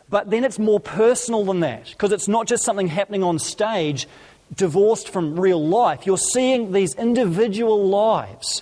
But 0.07 0.29
then 0.29 0.43
it's 0.43 0.59
more 0.59 0.79
personal 0.79 1.45
than 1.45 1.61
that 1.61 1.85
because 1.89 2.11
it's 2.11 2.27
not 2.27 2.45
just 2.45 2.63
something 2.63 2.87
happening 2.87 3.23
on 3.23 3.39
stage 3.39 4.07
divorced 4.55 5.09
from 5.09 5.39
real 5.39 5.65
life. 5.65 6.05
You're 6.05 6.17
seeing 6.17 6.73
these 6.73 6.93
individual 6.95 7.87
lives 7.87 8.61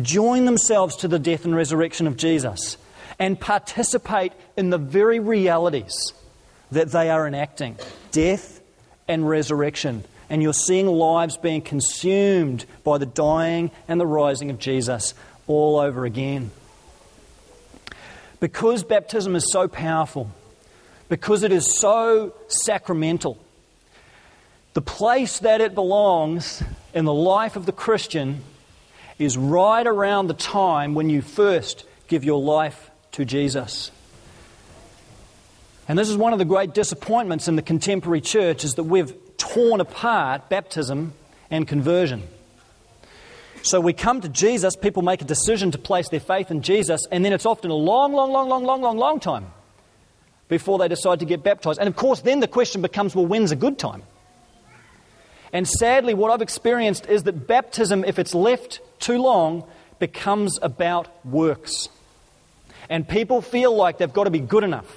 join 0.00 0.44
themselves 0.44 0.96
to 0.96 1.08
the 1.08 1.18
death 1.18 1.44
and 1.44 1.54
resurrection 1.54 2.06
of 2.06 2.16
Jesus 2.16 2.76
and 3.18 3.38
participate 3.38 4.32
in 4.56 4.70
the 4.70 4.78
very 4.78 5.18
realities 5.18 6.12
that 6.70 6.90
they 6.92 7.10
are 7.10 7.26
enacting 7.26 7.76
death 8.12 8.60
and 9.08 9.28
resurrection. 9.28 10.04
And 10.28 10.42
you're 10.42 10.52
seeing 10.52 10.86
lives 10.86 11.36
being 11.36 11.60
consumed 11.60 12.64
by 12.84 12.98
the 12.98 13.06
dying 13.06 13.72
and 13.88 14.00
the 14.00 14.06
rising 14.06 14.50
of 14.50 14.58
Jesus 14.58 15.14
all 15.48 15.78
over 15.78 16.04
again. 16.04 16.52
Because 18.38 18.84
baptism 18.84 19.34
is 19.34 19.50
so 19.50 19.68
powerful, 19.68 20.30
because 21.08 21.42
it 21.42 21.52
is 21.52 21.78
so 21.78 22.32
sacramental. 22.46 23.36
The 24.72 24.80
place 24.80 25.40
that 25.40 25.60
it 25.60 25.74
belongs 25.74 26.62
in 26.94 27.04
the 27.04 27.12
life 27.12 27.56
of 27.56 27.66
the 27.66 27.72
Christian 27.72 28.42
is 29.20 29.36
right 29.36 29.86
around 29.86 30.26
the 30.26 30.34
time 30.34 30.94
when 30.94 31.10
you 31.10 31.22
first 31.22 31.84
give 32.08 32.24
your 32.24 32.40
life 32.40 32.90
to 33.12 33.24
Jesus. 33.24 33.90
And 35.86 35.98
this 35.98 36.08
is 36.08 36.16
one 36.16 36.32
of 36.32 36.38
the 36.38 36.44
great 36.44 36.72
disappointments 36.72 37.46
in 37.46 37.56
the 37.56 37.62
contemporary 37.62 38.20
church 38.20 38.64
is 38.64 38.74
that 38.74 38.84
we've 38.84 39.12
torn 39.36 39.80
apart 39.80 40.48
baptism 40.48 41.12
and 41.50 41.68
conversion. 41.68 42.22
So 43.62 43.80
we 43.80 43.92
come 43.92 44.22
to 44.22 44.28
Jesus, 44.28 44.74
people 44.74 45.02
make 45.02 45.20
a 45.20 45.26
decision 45.26 45.70
to 45.72 45.78
place 45.78 46.08
their 46.08 46.20
faith 46.20 46.50
in 46.50 46.62
Jesus, 46.62 47.06
and 47.10 47.24
then 47.24 47.32
it's 47.32 47.44
often 47.44 47.70
a 47.70 47.74
long, 47.74 48.14
long, 48.14 48.32
long, 48.32 48.48
long, 48.48 48.64
long, 48.64 48.80
long, 48.80 48.96
long 48.96 49.20
time 49.20 49.46
before 50.48 50.78
they 50.78 50.88
decide 50.88 51.18
to 51.18 51.26
get 51.26 51.42
baptized. 51.42 51.78
And 51.78 51.88
of 51.88 51.94
course, 51.94 52.20
then 52.20 52.40
the 52.40 52.48
question 52.48 52.80
becomes 52.80 53.14
well, 53.14 53.26
when's 53.26 53.52
a 53.52 53.56
good 53.56 53.78
time? 53.78 54.02
And 55.52 55.66
sadly, 55.66 56.14
what 56.14 56.30
I've 56.30 56.42
experienced 56.42 57.06
is 57.06 57.24
that 57.24 57.46
baptism, 57.46 58.04
if 58.04 58.18
it's 58.18 58.34
left 58.34 58.80
too 58.98 59.20
long, 59.20 59.64
becomes 59.98 60.58
about 60.62 61.08
works. 61.24 61.88
And 62.88 63.08
people 63.08 63.42
feel 63.42 63.74
like 63.74 63.98
they've 63.98 64.12
got 64.12 64.24
to 64.24 64.30
be 64.30 64.40
good 64.40 64.64
enough. 64.64 64.96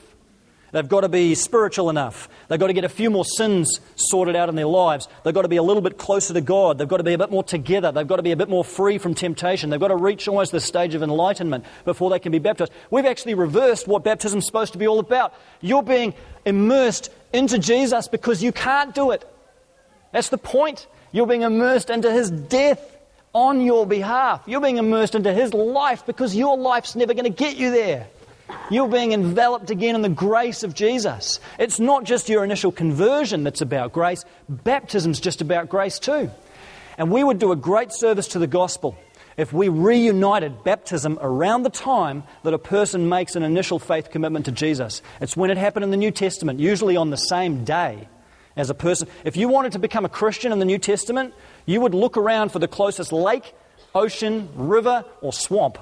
They've 0.74 0.88
got 0.88 1.02
to 1.02 1.10
be 1.10 1.36
spiritual 1.36 1.92
enough. 1.92 2.28
They've 2.48 2.60
got 2.60 2.66
to 2.68 2.74
get 2.74 2.84
a 2.84 2.90
few 2.90 3.12
more 3.12 3.26
sins 3.26 3.80
sorted 3.96 4.36
out 4.36 4.50
in 4.50 4.56
their 4.56 4.66
lives. 4.66 5.08
They've 5.24 5.34
got 5.34 5.44
to 5.44 5.48
be 5.48 5.58
a 5.58 5.64
little 5.64 5.84
bit 5.84 6.00
closer 6.00 6.34
to 6.34 6.42
God. 6.42 6.80
They've 6.80 6.88
got 6.88 6.98
to 6.98 7.04
be 7.04 7.14
a 7.14 7.18
bit 7.20 7.30
more 7.30 7.44
together. 7.44 7.92
They've 7.92 8.08
got 8.08 8.16
to 8.16 8.24
be 8.24 8.32
a 8.32 8.36
bit 8.36 8.50
more 8.50 8.64
free 8.64 8.98
from 8.98 9.14
temptation. 9.14 9.70
They've 9.70 9.80
got 9.80 9.90
to 9.90 9.96
reach 9.96 10.28
almost 10.28 10.52
the 10.52 10.60
stage 10.60 10.96
of 10.96 11.04
enlightenment 11.04 11.66
before 11.86 12.10
they 12.10 12.18
can 12.18 12.32
be 12.32 12.40
baptized. 12.40 12.72
We've 12.90 13.06
actually 13.06 13.36
reversed 13.36 13.88
what 13.88 14.04
baptism 14.04 14.40
is 14.40 14.48
supposed 14.48 14.74
to 14.74 14.80
be 14.80 14.88
all 14.88 14.98
about. 14.98 15.36
You're 15.62 15.84
being 15.84 16.16
immersed 16.44 17.12
into 17.34 17.60
Jesus 17.60 18.08
because 18.08 18.42
you 18.42 18.52
can't 18.52 18.96
do 18.96 19.12
it. 19.12 19.32
That's 20.14 20.30
the 20.30 20.38
point. 20.38 20.88
You're 21.12 21.28
being 21.28 21.42
immersed 21.42 21.90
into 21.90 22.12
his 22.12 22.32
death 22.32 22.80
on 23.34 23.62
your 23.62 23.86
behalf. 23.86 24.44
You're 24.46 24.62
being 24.62 24.78
immersed 24.78 25.16
into 25.16 25.34
his 25.34 25.54
life 25.54 26.06
because 26.06 26.36
your 26.36 26.58
life's 26.58 26.96
never 26.96 27.14
going 27.14 27.26
to 27.26 27.30
get 27.30 27.58
you 27.58 27.72
there. 27.72 28.08
You're 28.70 28.88
being 28.88 29.12
enveloped 29.12 29.72
again 29.72 29.96
in 29.96 30.02
the 30.02 30.10
grace 30.10 30.64
of 30.64 30.76
Jesus. 30.76 31.40
It's 31.58 31.80
not 31.80 32.04
just 32.04 32.30
your 32.30 32.44
initial 32.44 32.72
conversion 32.72 33.44
that's 33.44 33.62
about 33.62 33.92
grace, 33.92 34.24
baptism's 34.48 35.20
just 35.20 35.42
about 35.42 35.68
grace 35.68 36.00
too. 36.00 36.30
And 36.98 37.12
we 37.12 37.24
would 37.24 37.40
do 37.40 37.52
a 37.52 37.56
great 37.56 37.92
service 37.92 38.30
to 38.30 38.40
the 38.40 38.48
gospel 38.48 38.96
if 39.36 39.52
we 39.52 39.68
reunited 39.68 40.64
baptism 40.64 41.18
around 41.20 41.64
the 41.64 41.72
time 41.72 42.24
that 42.44 42.54
a 42.54 42.60
person 42.60 43.10
makes 43.10 43.36
an 43.36 43.42
initial 43.42 43.80
faith 43.80 44.12
commitment 44.12 44.46
to 44.46 44.52
Jesus. 44.52 45.02
It's 45.20 45.36
when 45.36 45.50
it 45.50 45.58
happened 45.58 45.86
in 45.86 45.90
the 45.90 45.98
New 45.98 46.12
Testament, 46.12 46.60
usually 46.60 46.96
on 46.96 47.10
the 47.10 47.18
same 47.18 47.66
day 47.66 48.08
as 48.56 48.70
a 48.70 48.74
person. 48.74 49.08
If 49.24 49.38
you 49.38 49.48
wanted 49.48 49.74
to 49.74 49.80
become 49.80 50.06
a 50.06 50.10
Christian 50.10 50.52
in 50.52 50.60
the 50.60 50.66
New 50.66 50.78
Testament, 50.78 51.34
you 51.66 51.82
would 51.82 51.94
look 51.94 52.18
around 52.18 52.52
for 52.52 52.60
the 52.60 52.68
closest 52.68 53.12
lake, 53.12 53.54
ocean, 53.96 54.50
river, 54.56 55.06
or 55.22 55.34
swamp 55.34 55.78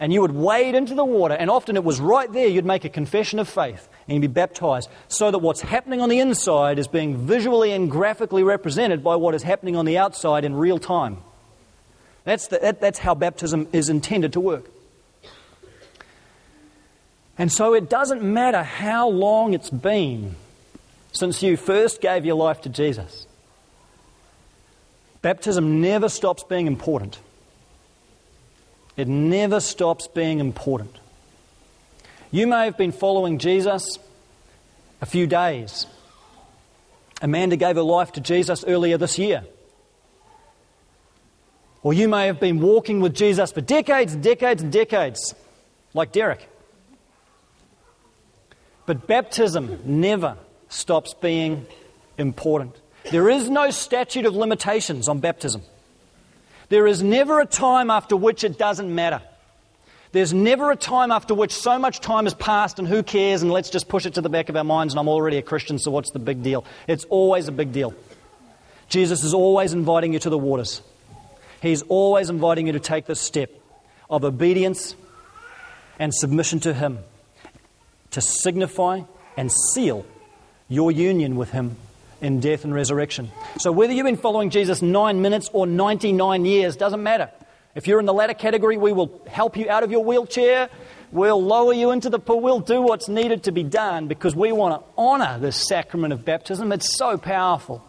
and 0.00 0.14
you 0.14 0.22
would 0.22 0.32
wade 0.32 0.74
into 0.74 0.94
the 0.94 1.04
water, 1.04 1.34
and 1.34 1.50
often 1.50 1.76
it 1.76 1.84
was 1.84 2.00
right 2.00 2.32
there 2.32 2.48
you'd 2.48 2.64
make 2.64 2.86
a 2.86 2.88
confession 2.88 3.38
of 3.38 3.46
faith 3.46 3.86
and 4.08 4.16
you'd 4.16 4.22
be 4.22 4.26
baptized, 4.26 4.88
so 5.08 5.30
that 5.30 5.38
what's 5.38 5.60
happening 5.60 6.00
on 6.00 6.08
the 6.08 6.18
inside 6.18 6.78
is 6.78 6.88
being 6.88 7.18
visually 7.18 7.70
and 7.70 7.90
graphically 7.90 8.42
represented 8.42 9.04
by 9.04 9.14
what 9.14 9.34
is 9.34 9.42
happening 9.42 9.76
on 9.76 9.84
the 9.84 9.98
outside 9.98 10.44
in 10.44 10.54
real 10.54 10.78
time. 10.78 11.18
That's, 12.24 12.48
the, 12.48 12.58
that, 12.60 12.80
that's 12.80 12.98
how 12.98 13.14
baptism 13.14 13.68
is 13.72 13.90
intended 13.90 14.32
to 14.32 14.40
work. 14.40 14.70
And 17.38 17.52
so 17.52 17.74
it 17.74 17.88
doesn't 17.88 18.22
matter 18.22 18.62
how 18.62 19.08
long 19.08 19.54
it's 19.54 19.70
been 19.70 20.34
since 21.12 21.42
you 21.42 21.56
first 21.56 22.00
gave 22.00 22.24
your 22.24 22.36
life 22.36 22.62
to 22.62 22.68
Jesus. 22.68 23.26
Baptism 25.22 25.80
never 25.80 26.08
stops 26.08 26.44
being 26.44 26.66
important. 26.66 27.18
It 28.96 29.08
never 29.08 29.60
stops 29.60 30.08
being 30.08 30.40
important. 30.40 30.98
You 32.30 32.46
may 32.46 32.64
have 32.64 32.76
been 32.76 32.92
following 32.92 33.38
Jesus 33.38 33.98
a 35.00 35.06
few 35.06 35.26
days. 35.26 35.86
Amanda 37.22 37.56
gave 37.56 37.76
her 37.76 37.82
life 37.82 38.12
to 38.12 38.20
Jesus 38.20 38.64
earlier 38.66 38.96
this 38.96 39.18
year. 39.18 39.44
Or 41.82 41.92
you 41.92 42.08
may 42.08 42.26
have 42.26 42.40
been 42.40 42.60
walking 42.60 43.00
with 43.00 43.14
Jesus 43.14 43.52
for 43.52 43.60
decades 43.60 44.14
and 44.14 44.22
decades 44.22 44.62
and 44.62 44.72
decades, 44.72 45.34
like 45.94 46.12
Derek. 46.12 46.48
But 48.86 49.06
baptism 49.06 49.80
never 49.84 50.36
stops 50.70 51.12
being 51.12 51.66
important. 52.16 52.74
There 53.10 53.28
is 53.28 53.50
no 53.50 53.70
statute 53.70 54.24
of 54.24 54.34
limitations 54.34 55.08
on 55.08 55.20
baptism. 55.20 55.62
There 56.70 56.86
is 56.86 57.02
never 57.02 57.40
a 57.40 57.46
time 57.46 57.90
after 57.90 58.16
which 58.16 58.44
it 58.44 58.56
doesn't 58.56 58.94
matter. 58.94 59.20
There's 60.12 60.32
never 60.32 60.70
a 60.70 60.76
time 60.76 61.12
after 61.12 61.34
which 61.34 61.52
so 61.52 61.78
much 61.78 62.00
time 62.00 62.24
has 62.24 62.34
passed 62.34 62.78
and 62.78 62.88
who 62.88 63.02
cares 63.02 63.42
and 63.42 63.50
let's 63.50 63.70
just 63.70 63.88
push 63.88 64.06
it 64.06 64.14
to 64.14 64.20
the 64.20 64.28
back 64.28 64.48
of 64.48 64.56
our 64.56 64.64
minds 64.64 64.92
and 64.92 64.98
I'm 64.98 65.08
already 65.08 65.36
a 65.36 65.42
Christian, 65.42 65.78
so 65.78 65.90
what's 65.90 66.10
the 66.10 66.18
big 66.18 66.42
deal? 66.42 66.64
It's 66.88 67.04
always 67.04 67.48
a 67.48 67.52
big 67.52 67.72
deal. 67.72 67.94
Jesus 68.88 69.22
is 69.22 69.34
always 69.34 69.72
inviting 69.72 70.12
you 70.12 70.18
to 70.20 70.30
the 70.30 70.38
waters. 70.38 70.82
He's 71.62 71.82
always 71.82 72.30
inviting 72.30 72.66
you 72.66 72.72
to 72.72 72.80
take 72.80 73.06
this 73.06 73.20
step 73.20 73.50
of 74.08 74.24
obedience 74.24 74.96
and 75.98 76.12
submission 76.12 76.60
to 76.60 76.74
Him 76.74 76.98
to 78.12 78.20
signify 78.20 79.02
and 79.36 79.52
seal 79.52 80.04
your 80.70 80.90
union 80.90 81.36
with 81.36 81.50
Him 81.50 81.76
in 82.22 82.40
death 82.40 82.64
and 82.64 82.72
resurrection. 82.72 83.30
So 83.58 83.72
whether 83.72 83.92
you've 83.92 84.06
been 84.06 84.16
following 84.16 84.48
Jesus 84.48 84.80
nine 84.80 85.20
minutes 85.20 85.50
or 85.52 85.66
99 85.66 86.46
years, 86.46 86.76
doesn't 86.76 87.02
matter. 87.02 87.30
If 87.74 87.86
you're 87.86 88.00
in 88.00 88.06
the 88.06 88.14
latter 88.14 88.34
category, 88.34 88.76
we 88.76 88.92
will 88.92 89.22
help 89.28 89.56
you 89.56 89.68
out 89.68 89.82
of 89.82 89.90
your 89.90 90.02
wheelchair. 90.02 90.70
We'll 91.12 91.42
lower 91.42 91.72
you 91.72 91.90
into 91.90 92.08
the 92.08 92.18
pool. 92.18 92.40
We'll 92.40 92.60
do 92.60 92.80
what's 92.80 93.08
needed 93.08 93.44
to 93.44 93.52
be 93.52 93.62
done 93.62 94.06
because 94.06 94.34
we 94.34 94.52
want 94.52 94.80
to 94.80 94.86
honor 94.96 95.38
this 95.38 95.56
sacrament 95.68 96.12
of 96.12 96.24
baptism. 96.24 96.72
It's 96.72 96.96
so 96.96 97.18
powerful. 97.18 97.84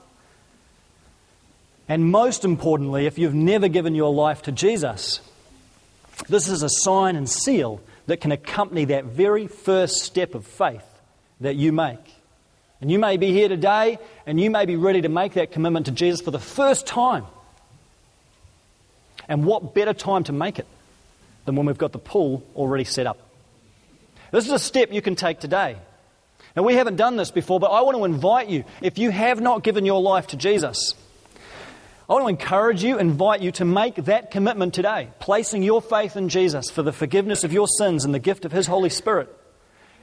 And 1.87 2.05
most 2.09 2.45
importantly, 2.45 3.05
if 3.05 3.17
you've 3.17 3.33
never 3.33 3.67
given 3.67 3.95
your 3.95 4.13
life 4.13 4.43
to 4.43 4.51
Jesus, 4.51 5.19
this 6.29 6.47
is 6.47 6.63
a 6.63 6.69
sign 6.69 7.15
and 7.15 7.29
seal 7.29 7.81
that 8.07 8.21
can 8.21 8.31
accompany 8.31 8.85
that 8.85 9.05
very 9.05 9.47
first 9.47 9.97
step 9.97 10.33
of 10.33 10.45
faith 10.45 10.85
that 11.41 11.55
you 11.55 11.71
make. 11.71 11.99
And 12.81 12.91
you 12.91 12.97
may 12.97 13.17
be 13.17 13.31
here 13.31 13.47
today 13.47 13.99
and 14.25 14.39
you 14.39 14.49
may 14.49 14.65
be 14.65 14.75
ready 14.75 15.01
to 15.01 15.09
make 15.09 15.33
that 15.33 15.51
commitment 15.51 15.85
to 15.85 15.91
Jesus 15.91 16.19
for 16.21 16.31
the 16.31 16.39
first 16.39 16.87
time. 16.87 17.25
And 19.27 19.45
what 19.45 19.73
better 19.73 19.93
time 19.93 20.23
to 20.25 20.33
make 20.33 20.59
it 20.59 20.67
than 21.45 21.55
when 21.55 21.67
we've 21.67 21.77
got 21.77 21.91
the 21.91 21.99
pool 21.99 22.43
already 22.55 22.83
set 22.83 23.05
up? 23.05 23.19
This 24.31 24.45
is 24.45 24.51
a 24.51 24.59
step 24.59 24.91
you 24.91 25.01
can 25.01 25.15
take 25.15 25.39
today. 25.39 25.77
Now, 26.55 26.63
we 26.63 26.73
haven't 26.73 26.95
done 26.95 27.15
this 27.15 27.31
before, 27.31 27.59
but 27.59 27.67
I 27.67 27.81
want 27.81 27.97
to 27.97 28.03
invite 28.03 28.49
you, 28.49 28.65
if 28.81 28.97
you 28.97 29.09
have 29.09 29.39
not 29.39 29.63
given 29.63 29.85
your 29.85 30.01
life 30.01 30.27
to 30.27 30.37
Jesus, 30.37 30.95
I 32.09 32.13
want 32.13 32.25
to 32.25 32.29
encourage 32.29 32.83
you, 32.83 32.97
invite 32.97 33.41
you 33.41 33.51
to 33.53 33.63
make 33.63 33.95
that 33.95 34.31
commitment 34.31 34.73
today, 34.73 35.09
placing 35.19 35.63
your 35.63 35.81
faith 35.81 36.17
in 36.17 36.27
Jesus 36.27 36.69
for 36.69 36.81
the 36.81 36.91
forgiveness 36.91 37.45
of 37.45 37.53
your 37.53 37.67
sins 37.67 38.03
and 38.03 38.13
the 38.13 38.19
gift 38.19 38.43
of 38.43 38.51
His 38.51 38.67
Holy 38.67 38.89
Spirit, 38.89 39.33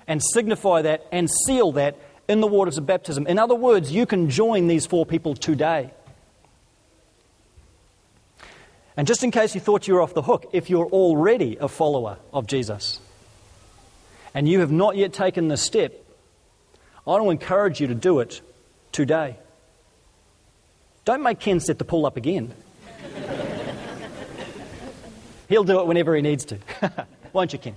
and 0.07 0.23
signify 0.23 0.83
that 0.83 1.07
and 1.13 1.29
seal 1.31 1.73
that 1.73 1.97
in 2.29 2.41
the 2.41 2.47
waters 2.47 2.77
of 2.77 2.87
baptism. 2.87 3.27
In 3.27 3.39
other 3.39 3.55
words, 3.55 3.91
you 3.91 4.05
can 4.07 4.29
join 4.29 4.67
these 4.67 4.87
four 4.87 5.07
people 5.07 5.35
today. 5.35 5.93
And 8.97 9.07
just 9.07 9.25
in 9.25 9.31
case 9.31 9.55
you 9.55 9.61
thought 9.61 9.89
you 9.89 9.95
were 9.95 10.03
off 10.03 10.13
the 10.13 10.23
hook, 10.23 10.51
if 10.53 10.69
you're 10.69 10.87
already 10.87 11.57
a 11.59 11.69
follower 11.69 12.19
of 12.33 12.47
Jesus 12.47 13.01
and 14.35 14.49
you 14.49 14.61
have 14.61 14.73
not 14.73 14.97
yet 14.97 15.13
taken 15.13 15.49
this 15.49 15.63
step, 15.63 15.95
I 17.07 17.11
want 17.13 17.25
to 17.25 17.31
encourage 17.31 17.81
you 17.81 17.87
to 17.87 17.95
do 17.95 18.21
it 18.21 18.41
today. 18.93 19.37
Don't 21.05 21.23
make 21.23 21.41
Ken 21.41 21.61
set 21.61 21.79
the 21.79 21.85
pull 21.85 22.05
up 22.05 22.17
again. 22.19 22.53
He'll 25.49 25.65
do 25.65 25.81
it 25.81 25.87
whenever 25.87 26.15
he 26.15 26.21
needs 26.21 26.45
to. 26.47 26.59
Won't 27.33 27.55
you, 27.55 27.59
Ken? 27.59 27.77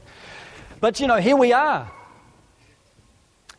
But 0.82 1.00
you 1.00 1.08
know, 1.08 1.18
here 1.18 1.38
we 1.38 1.54
are. 1.54 1.90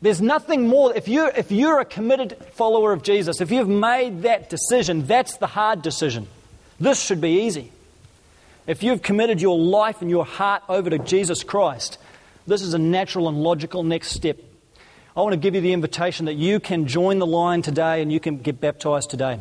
There's 0.02 0.20
nothing 0.20 0.66
more. 0.66 0.94
If 0.94 1.06
you're, 1.06 1.28
if 1.28 1.52
you're 1.52 1.78
a 1.78 1.84
committed 1.84 2.36
follower 2.54 2.92
of 2.92 3.04
Jesus, 3.04 3.40
if 3.40 3.52
you've 3.52 3.68
made 3.68 4.22
that 4.22 4.50
decision, 4.50 5.06
that's 5.06 5.36
the 5.36 5.46
hard 5.46 5.80
decision. 5.80 6.26
This 6.80 7.00
should 7.00 7.20
be 7.20 7.44
easy. 7.44 7.70
If 8.66 8.82
you've 8.82 9.00
committed 9.00 9.40
your 9.40 9.56
life 9.56 10.02
and 10.02 10.10
your 10.10 10.24
heart 10.24 10.64
over 10.68 10.90
to 10.90 10.98
Jesus 10.98 11.44
Christ, 11.44 11.98
this 12.48 12.62
is 12.62 12.74
a 12.74 12.78
natural 12.78 13.28
and 13.28 13.42
logical 13.42 13.84
next 13.84 14.08
step. 14.08 14.38
I 15.16 15.20
want 15.20 15.34
to 15.34 15.36
give 15.36 15.54
you 15.54 15.60
the 15.60 15.72
invitation 15.72 16.26
that 16.26 16.34
you 16.34 16.58
can 16.58 16.88
join 16.88 17.20
the 17.20 17.26
line 17.26 17.62
today 17.62 18.02
and 18.02 18.12
you 18.12 18.18
can 18.18 18.38
get 18.38 18.60
baptized 18.60 19.10
today. 19.10 19.40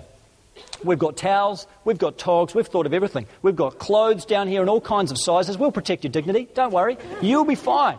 We've 0.83 0.99
got 0.99 1.17
towels, 1.17 1.65
we've 1.85 1.97
got 1.97 2.19
togs, 2.19 2.53
we've 2.53 2.67
thought 2.67 2.85
of 2.85 2.93
everything. 2.93 3.25
We've 3.41 3.55
got 3.55 3.79
clothes 3.79 4.25
down 4.25 4.47
here 4.47 4.61
in 4.61 4.69
all 4.69 4.81
kinds 4.81 5.09
of 5.09 5.17
sizes. 5.19 5.57
We'll 5.57 5.71
protect 5.71 6.03
your 6.03 6.11
dignity. 6.11 6.47
Don't 6.53 6.71
worry. 6.71 6.97
You'll 7.21 7.45
be 7.45 7.55
fine. 7.55 7.97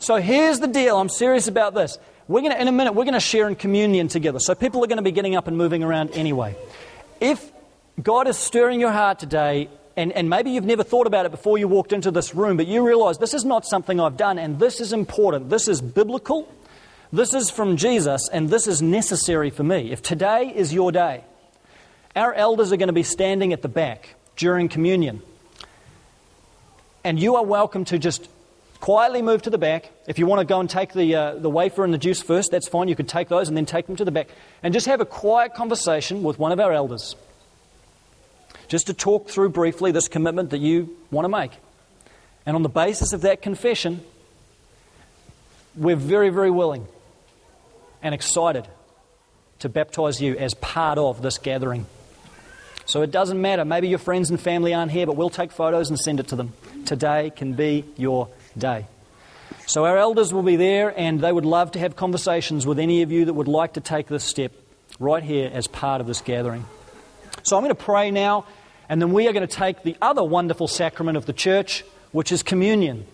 So 0.00 0.16
here's 0.16 0.60
the 0.60 0.66
deal. 0.66 0.98
I'm 0.98 1.10
serious 1.10 1.46
about 1.46 1.74
this. 1.74 1.98
We're 2.26 2.40
going 2.40 2.52
to, 2.52 2.60
in 2.60 2.68
a 2.68 2.72
minute, 2.72 2.94
we're 2.94 3.04
going 3.04 3.14
to 3.14 3.20
share 3.20 3.46
in 3.48 3.54
communion 3.54 4.08
together. 4.08 4.38
So 4.38 4.54
people 4.54 4.82
are 4.82 4.86
going 4.86 4.96
to 4.96 5.02
be 5.02 5.12
getting 5.12 5.36
up 5.36 5.46
and 5.46 5.58
moving 5.58 5.82
around 5.84 6.12
anyway. 6.12 6.56
If 7.20 7.52
God 8.02 8.26
is 8.26 8.38
stirring 8.38 8.80
your 8.80 8.92
heart 8.92 9.18
today, 9.18 9.68
and, 9.98 10.10
and 10.12 10.30
maybe 10.30 10.52
you've 10.52 10.64
never 10.64 10.82
thought 10.82 11.06
about 11.06 11.26
it 11.26 11.32
before 11.32 11.58
you 11.58 11.68
walked 11.68 11.92
into 11.92 12.10
this 12.10 12.34
room, 12.34 12.56
but 12.56 12.66
you 12.66 12.86
realize 12.86 13.18
this 13.18 13.34
is 13.34 13.44
not 13.44 13.66
something 13.66 14.00
I've 14.00 14.16
done, 14.16 14.38
and 14.38 14.58
this 14.58 14.80
is 14.80 14.94
important. 14.94 15.50
This 15.50 15.68
is 15.68 15.82
biblical. 15.82 16.50
This 17.12 17.34
is 17.34 17.50
from 17.50 17.76
Jesus, 17.76 18.26
and 18.30 18.48
this 18.48 18.66
is 18.66 18.80
necessary 18.80 19.50
for 19.50 19.64
me. 19.64 19.92
If 19.92 20.00
today 20.00 20.50
is 20.54 20.72
your 20.72 20.92
day, 20.92 21.24
our 22.16 22.32
elders 22.32 22.72
are 22.72 22.78
going 22.78 22.86
to 22.86 22.94
be 22.94 23.02
standing 23.02 23.52
at 23.52 23.60
the 23.60 23.68
back 23.68 24.14
during 24.36 24.70
communion. 24.70 25.20
And 27.04 27.20
you 27.20 27.36
are 27.36 27.44
welcome 27.44 27.84
to 27.86 27.98
just 27.98 28.30
Quietly 28.80 29.20
move 29.20 29.42
to 29.42 29.50
the 29.50 29.58
back. 29.58 29.90
If 30.08 30.18
you 30.18 30.26
want 30.26 30.40
to 30.40 30.46
go 30.46 30.58
and 30.58 30.68
take 30.68 30.94
the, 30.94 31.14
uh, 31.14 31.34
the 31.34 31.50
wafer 31.50 31.84
and 31.84 31.92
the 31.92 31.98
juice 31.98 32.22
first, 32.22 32.50
that's 32.50 32.66
fine. 32.66 32.88
You 32.88 32.96
could 32.96 33.08
take 33.08 33.28
those 33.28 33.48
and 33.48 33.56
then 33.56 33.66
take 33.66 33.86
them 33.86 33.96
to 33.96 34.04
the 34.06 34.10
back. 34.10 34.28
And 34.62 34.72
just 34.72 34.86
have 34.86 35.02
a 35.02 35.04
quiet 35.04 35.52
conversation 35.54 36.22
with 36.22 36.38
one 36.38 36.50
of 36.50 36.58
our 36.58 36.72
elders. 36.72 37.14
Just 38.68 38.86
to 38.86 38.94
talk 38.94 39.28
through 39.28 39.50
briefly 39.50 39.92
this 39.92 40.08
commitment 40.08 40.50
that 40.50 40.58
you 40.58 40.96
want 41.10 41.24
to 41.24 41.28
make. 41.28 41.52
And 42.46 42.56
on 42.56 42.62
the 42.62 42.70
basis 42.70 43.12
of 43.12 43.20
that 43.20 43.42
confession, 43.42 44.00
we're 45.76 45.96
very, 45.96 46.30
very 46.30 46.50
willing 46.50 46.86
and 48.02 48.14
excited 48.14 48.66
to 49.58 49.68
baptize 49.68 50.22
you 50.22 50.38
as 50.38 50.54
part 50.54 50.96
of 50.96 51.20
this 51.20 51.36
gathering. 51.36 51.84
So 52.86 53.02
it 53.02 53.10
doesn't 53.10 53.40
matter. 53.40 53.64
Maybe 53.64 53.88
your 53.88 53.98
friends 53.98 54.30
and 54.30 54.40
family 54.40 54.72
aren't 54.72 54.90
here, 54.90 55.06
but 55.06 55.16
we'll 55.16 55.30
take 55.30 55.52
photos 55.52 55.90
and 55.90 55.98
send 55.98 56.18
it 56.18 56.28
to 56.28 56.36
them. 56.36 56.54
Today 56.86 57.30
can 57.30 57.52
be 57.52 57.84
your 57.98 58.28
day. 58.56 58.86
So 59.66 59.84
our 59.84 59.96
elders 59.96 60.32
will 60.32 60.42
be 60.42 60.56
there 60.56 60.92
and 60.96 61.20
they 61.20 61.32
would 61.32 61.44
love 61.44 61.72
to 61.72 61.78
have 61.78 61.96
conversations 61.96 62.66
with 62.66 62.78
any 62.78 63.02
of 63.02 63.12
you 63.12 63.26
that 63.26 63.34
would 63.34 63.48
like 63.48 63.74
to 63.74 63.80
take 63.80 64.08
this 64.08 64.24
step 64.24 64.52
right 64.98 65.22
here 65.22 65.50
as 65.52 65.66
part 65.66 66.00
of 66.00 66.06
this 66.06 66.20
gathering. 66.20 66.64
So 67.42 67.56
I'm 67.56 67.62
going 67.62 67.74
to 67.74 67.82
pray 67.82 68.10
now 68.10 68.46
and 68.88 69.00
then 69.00 69.12
we 69.12 69.28
are 69.28 69.32
going 69.32 69.46
to 69.46 69.54
take 69.54 69.82
the 69.84 69.96
other 70.02 70.24
wonderful 70.24 70.66
sacrament 70.66 71.16
of 71.16 71.24
the 71.24 71.32
church, 71.32 71.84
which 72.10 72.32
is 72.32 72.42
communion. 72.42 73.06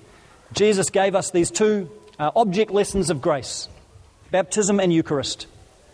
Jesus 0.55 0.89
gave 0.89 1.15
us 1.15 1.31
these 1.31 1.51
two 1.51 1.91
uh, 2.19 2.31
object 2.35 2.71
lessons 2.71 3.11
of 3.11 3.21
grace 3.21 3.69
baptism 4.31 4.81
and 4.81 4.93
Eucharist, 4.93 5.47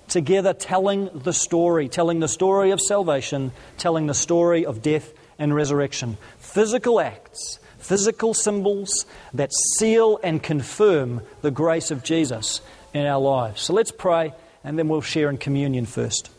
together 0.08 0.54
telling 0.54 1.10
the 1.12 1.32
story, 1.32 1.88
telling 1.88 2.20
the 2.20 2.28
story 2.28 2.70
of 2.70 2.80
salvation, 2.80 3.52
telling 3.76 4.06
the 4.06 4.14
story 4.14 4.64
of 4.64 4.82
death 4.82 5.12
and 5.38 5.54
resurrection. 5.54 6.16
Physical 6.38 7.00
acts 7.00 7.58
physical 7.82 8.32
symbols 8.32 9.06
that 9.34 9.52
seal 9.76 10.18
and 10.22 10.42
confirm 10.42 11.20
the 11.42 11.50
grace 11.50 11.90
of 11.90 12.04
Jesus 12.04 12.60
in 12.94 13.04
our 13.04 13.20
lives. 13.20 13.62
So 13.62 13.72
let's 13.72 13.90
pray 13.90 14.32
and 14.64 14.78
then 14.78 14.88
we'll 14.88 15.00
share 15.00 15.28
in 15.28 15.36
communion 15.36 15.86
first. 15.86 16.30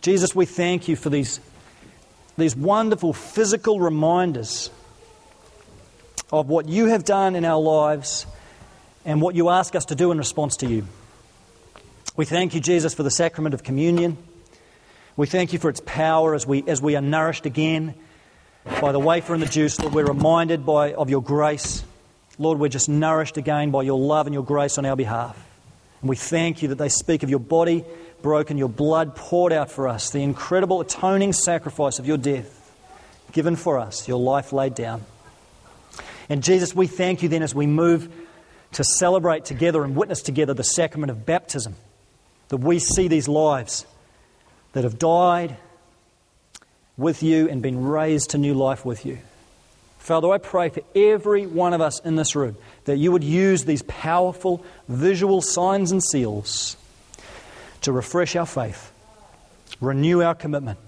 Jesus, 0.00 0.34
we 0.34 0.46
thank 0.46 0.88
you 0.88 0.96
for 0.96 1.10
these, 1.10 1.40
these 2.36 2.56
wonderful 2.56 3.12
physical 3.12 3.78
reminders 3.78 4.70
of 6.32 6.48
what 6.48 6.68
you 6.68 6.86
have 6.86 7.04
done 7.04 7.36
in 7.36 7.44
our 7.44 7.60
lives 7.60 8.26
and 9.04 9.20
what 9.20 9.34
you 9.34 9.48
ask 9.48 9.74
us 9.74 9.86
to 9.86 9.94
do 9.94 10.10
in 10.10 10.18
response 10.18 10.56
to 10.58 10.66
you. 10.66 10.86
We 12.16 12.24
thank 12.24 12.54
you, 12.54 12.60
Jesus, 12.60 12.94
for 12.94 13.02
the 13.02 13.10
sacrament 13.10 13.54
of 13.54 13.62
communion. 13.62 14.18
We 15.16 15.26
thank 15.26 15.52
you 15.52 15.58
for 15.58 15.68
its 15.68 15.82
power 15.84 16.34
as 16.34 16.46
we, 16.46 16.64
as 16.66 16.80
we 16.80 16.96
are 16.96 17.02
nourished 17.02 17.44
again 17.44 17.94
by 18.80 18.92
the 18.92 18.98
wafer 18.98 19.34
and 19.34 19.42
the 19.42 19.46
juice. 19.46 19.78
Lord, 19.78 19.92
we're 19.92 20.06
reminded 20.06 20.64
by, 20.64 20.94
of 20.94 21.10
your 21.10 21.22
grace. 21.22 21.84
Lord, 22.38 22.58
we're 22.58 22.68
just 22.68 22.88
nourished 22.88 23.36
again 23.36 23.70
by 23.70 23.82
your 23.82 23.98
love 23.98 24.26
and 24.26 24.32
your 24.32 24.44
grace 24.44 24.78
on 24.78 24.86
our 24.86 24.96
behalf. 24.96 25.36
And 26.00 26.08
we 26.08 26.16
thank 26.16 26.62
you 26.62 26.68
that 26.68 26.78
they 26.78 26.88
speak 26.88 27.22
of 27.22 27.28
your 27.28 27.40
body 27.40 27.84
broken, 28.22 28.56
your 28.56 28.70
blood 28.70 29.14
poured 29.14 29.52
out 29.52 29.70
for 29.70 29.86
us, 29.86 30.10
the 30.10 30.22
incredible 30.22 30.80
atoning 30.80 31.32
sacrifice 31.34 31.98
of 31.98 32.06
your 32.06 32.16
death 32.16 32.58
given 33.32 33.56
for 33.56 33.78
us, 33.78 34.08
your 34.08 34.18
life 34.18 34.52
laid 34.52 34.74
down. 34.74 35.04
And 36.28 36.42
Jesus, 36.42 36.74
we 36.74 36.86
thank 36.86 37.22
you 37.22 37.28
then 37.28 37.42
as 37.42 37.54
we 37.54 37.66
move 37.66 38.10
to 38.72 38.84
celebrate 38.84 39.44
together 39.44 39.84
and 39.84 39.94
witness 39.94 40.22
together 40.22 40.54
the 40.54 40.64
sacrament 40.64 41.10
of 41.10 41.26
baptism, 41.26 41.74
that 42.48 42.58
we 42.58 42.78
see 42.78 43.08
these 43.08 43.28
lives 43.28 43.84
that 44.72 44.84
have 44.84 44.98
died 44.98 45.56
with 46.96 47.22
you 47.22 47.48
and 47.48 47.62
been 47.62 47.84
raised 47.84 48.30
to 48.30 48.38
new 48.38 48.54
life 48.54 48.84
with 48.84 49.04
you. 49.06 49.18
Father, 49.98 50.32
I 50.32 50.38
pray 50.38 50.68
for 50.68 50.82
every 50.96 51.46
one 51.46 51.74
of 51.74 51.80
us 51.80 52.00
in 52.00 52.16
this 52.16 52.34
room 52.34 52.56
that 52.84 52.96
you 52.96 53.12
would 53.12 53.22
use 53.22 53.64
these 53.64 53.82
powerful 53.82 54.64
visual 54.88 55.40
signs 55.40 55.92
and 55.92 56.02
seals 56.02 56.76
to 57.82 57.92
refresh 57.92 58.34
our 58.34 58.46
faith, 58.46 58.92
renew 59.80 60.20
our 60.22 60.34
commitment, 60.34 60.78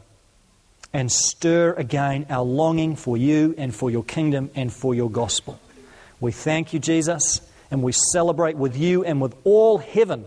and 0.92 1.11
stir 1.11 1.75
again 1.75 2.27
our 2.29 2.44
longing 2.44 2.97
for 2.97 3.16
you 3.16 3.55
and 3.57 3.75
for 3.75 3.90
your 3.90 4.05
kingdom 4.05 4.51
and 4.55 4.73
for 4.73 4.94
your 4.94 5.11
gospel. 5.11 5.61
We 6.20 6.33
thank 6.33 6.73
you, 6.73 6.79
Jesus, 6.79 7.40
and 7.70 7.83
we 7.83 7.92
celebrate 7.92 8.57
with 8.57 8.77
you 8.77 9.05
and 9.05 9.20
with 9.20 9.35
all 9.44 9.79
heaven 9.79 10.25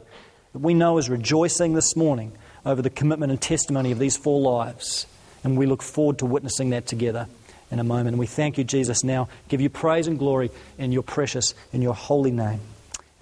that 0.54 0.60
we 0.60 0.74
know 0.74 0.98
is 0.98 1.10
rejoicing 1.10 1.74
this 1.74 1.96
morning 1.96 2.34
over 2.68 2.82
the 2.82 2.90
commitment 2.90 3.32
and 3.32 3.42
testimony 3.42 3.92
of 3.92 3.98
these 3.98 4.18
four 4.18 4.42
lives. 4.42 5.08
And 5.44 5.58
we 5.58 5.66
look 5.66 5.82
forward 5.82 6.20
to 6.20 6.26
witnessing 6.26 6.72
that 6.72 6.86
together 6.86 7.28
in 7.72 7.80
a 7.80 7.84
moment. 7.84 8.10
And 8.10 8.20
we 8.20 8.28
thank 8.28 8.58
you, 8.58 8.66
Jesus, 8.66 9.04
now. 9.04 9.30
Give 9.48 9.62
you 9.62 9.70
praise 9.70 10.06
and 10.06 10.20
glory 10.20 10.52
in 10.78 10.92
your 10.92 11.04
precious, 11.04 11.54
in 11.72 11.82
your 11.82 11.94
holy 11.94 12.32
name. 12.32 12.60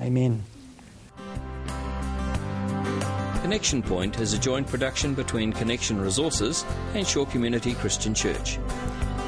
Amen. 0.01 0.43
Connection 3.41 3.83
Point 3.83 4.19
is 4.19 4.33
a 4.33 4.39
joint 4.39 4.65
production 4.65 5.13
between 5.13 5.53
Connection 5.53 6.01
Resources 6.01 6.65
and 6.95 7.05
Shore 7.05 7.27
Community 7.27 7.75
Christian 7.75 8.15
Church. 8.15 8.57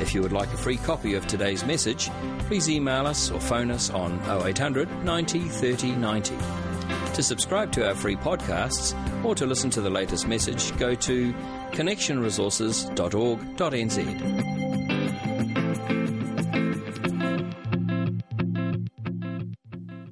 If 0.02 0.16
you 0.16 0.24
would 0.24 0.34
like 0.34 0.52
a 0.52 0.58
free 0.58 0.78
copy 0.78 1.14
of 1.14 1.28
today's 1.28 1.64
message, 1.64 2.10
please 2.48 2.68
email 2.68 3.06
us 3.06 3.30
or 3.30 3.40
phone 3.40 3.70
us 3.70 3.92
on 3.92 4.20
0800 4.28 4.90
90 5.04 5.40
30 5.42 5.92
90. 5.96 6.67
To 7.18 7.24
subscribe 7.24 7.72
to 7.72 7.88
our 7.88 7.96
free 7.96 8.16
podcasts 8.16 8.94
or 9.26 9.34
to 9.34 9.48
listen 9.48 9.72
to 9.72 9.82
the 9.82 9.90
latest 9.90 10.28
message, 10.28 10.78
go 10.78 10.94
to 10.94 11.34
connectionresources.org.nz. 11.72 14.57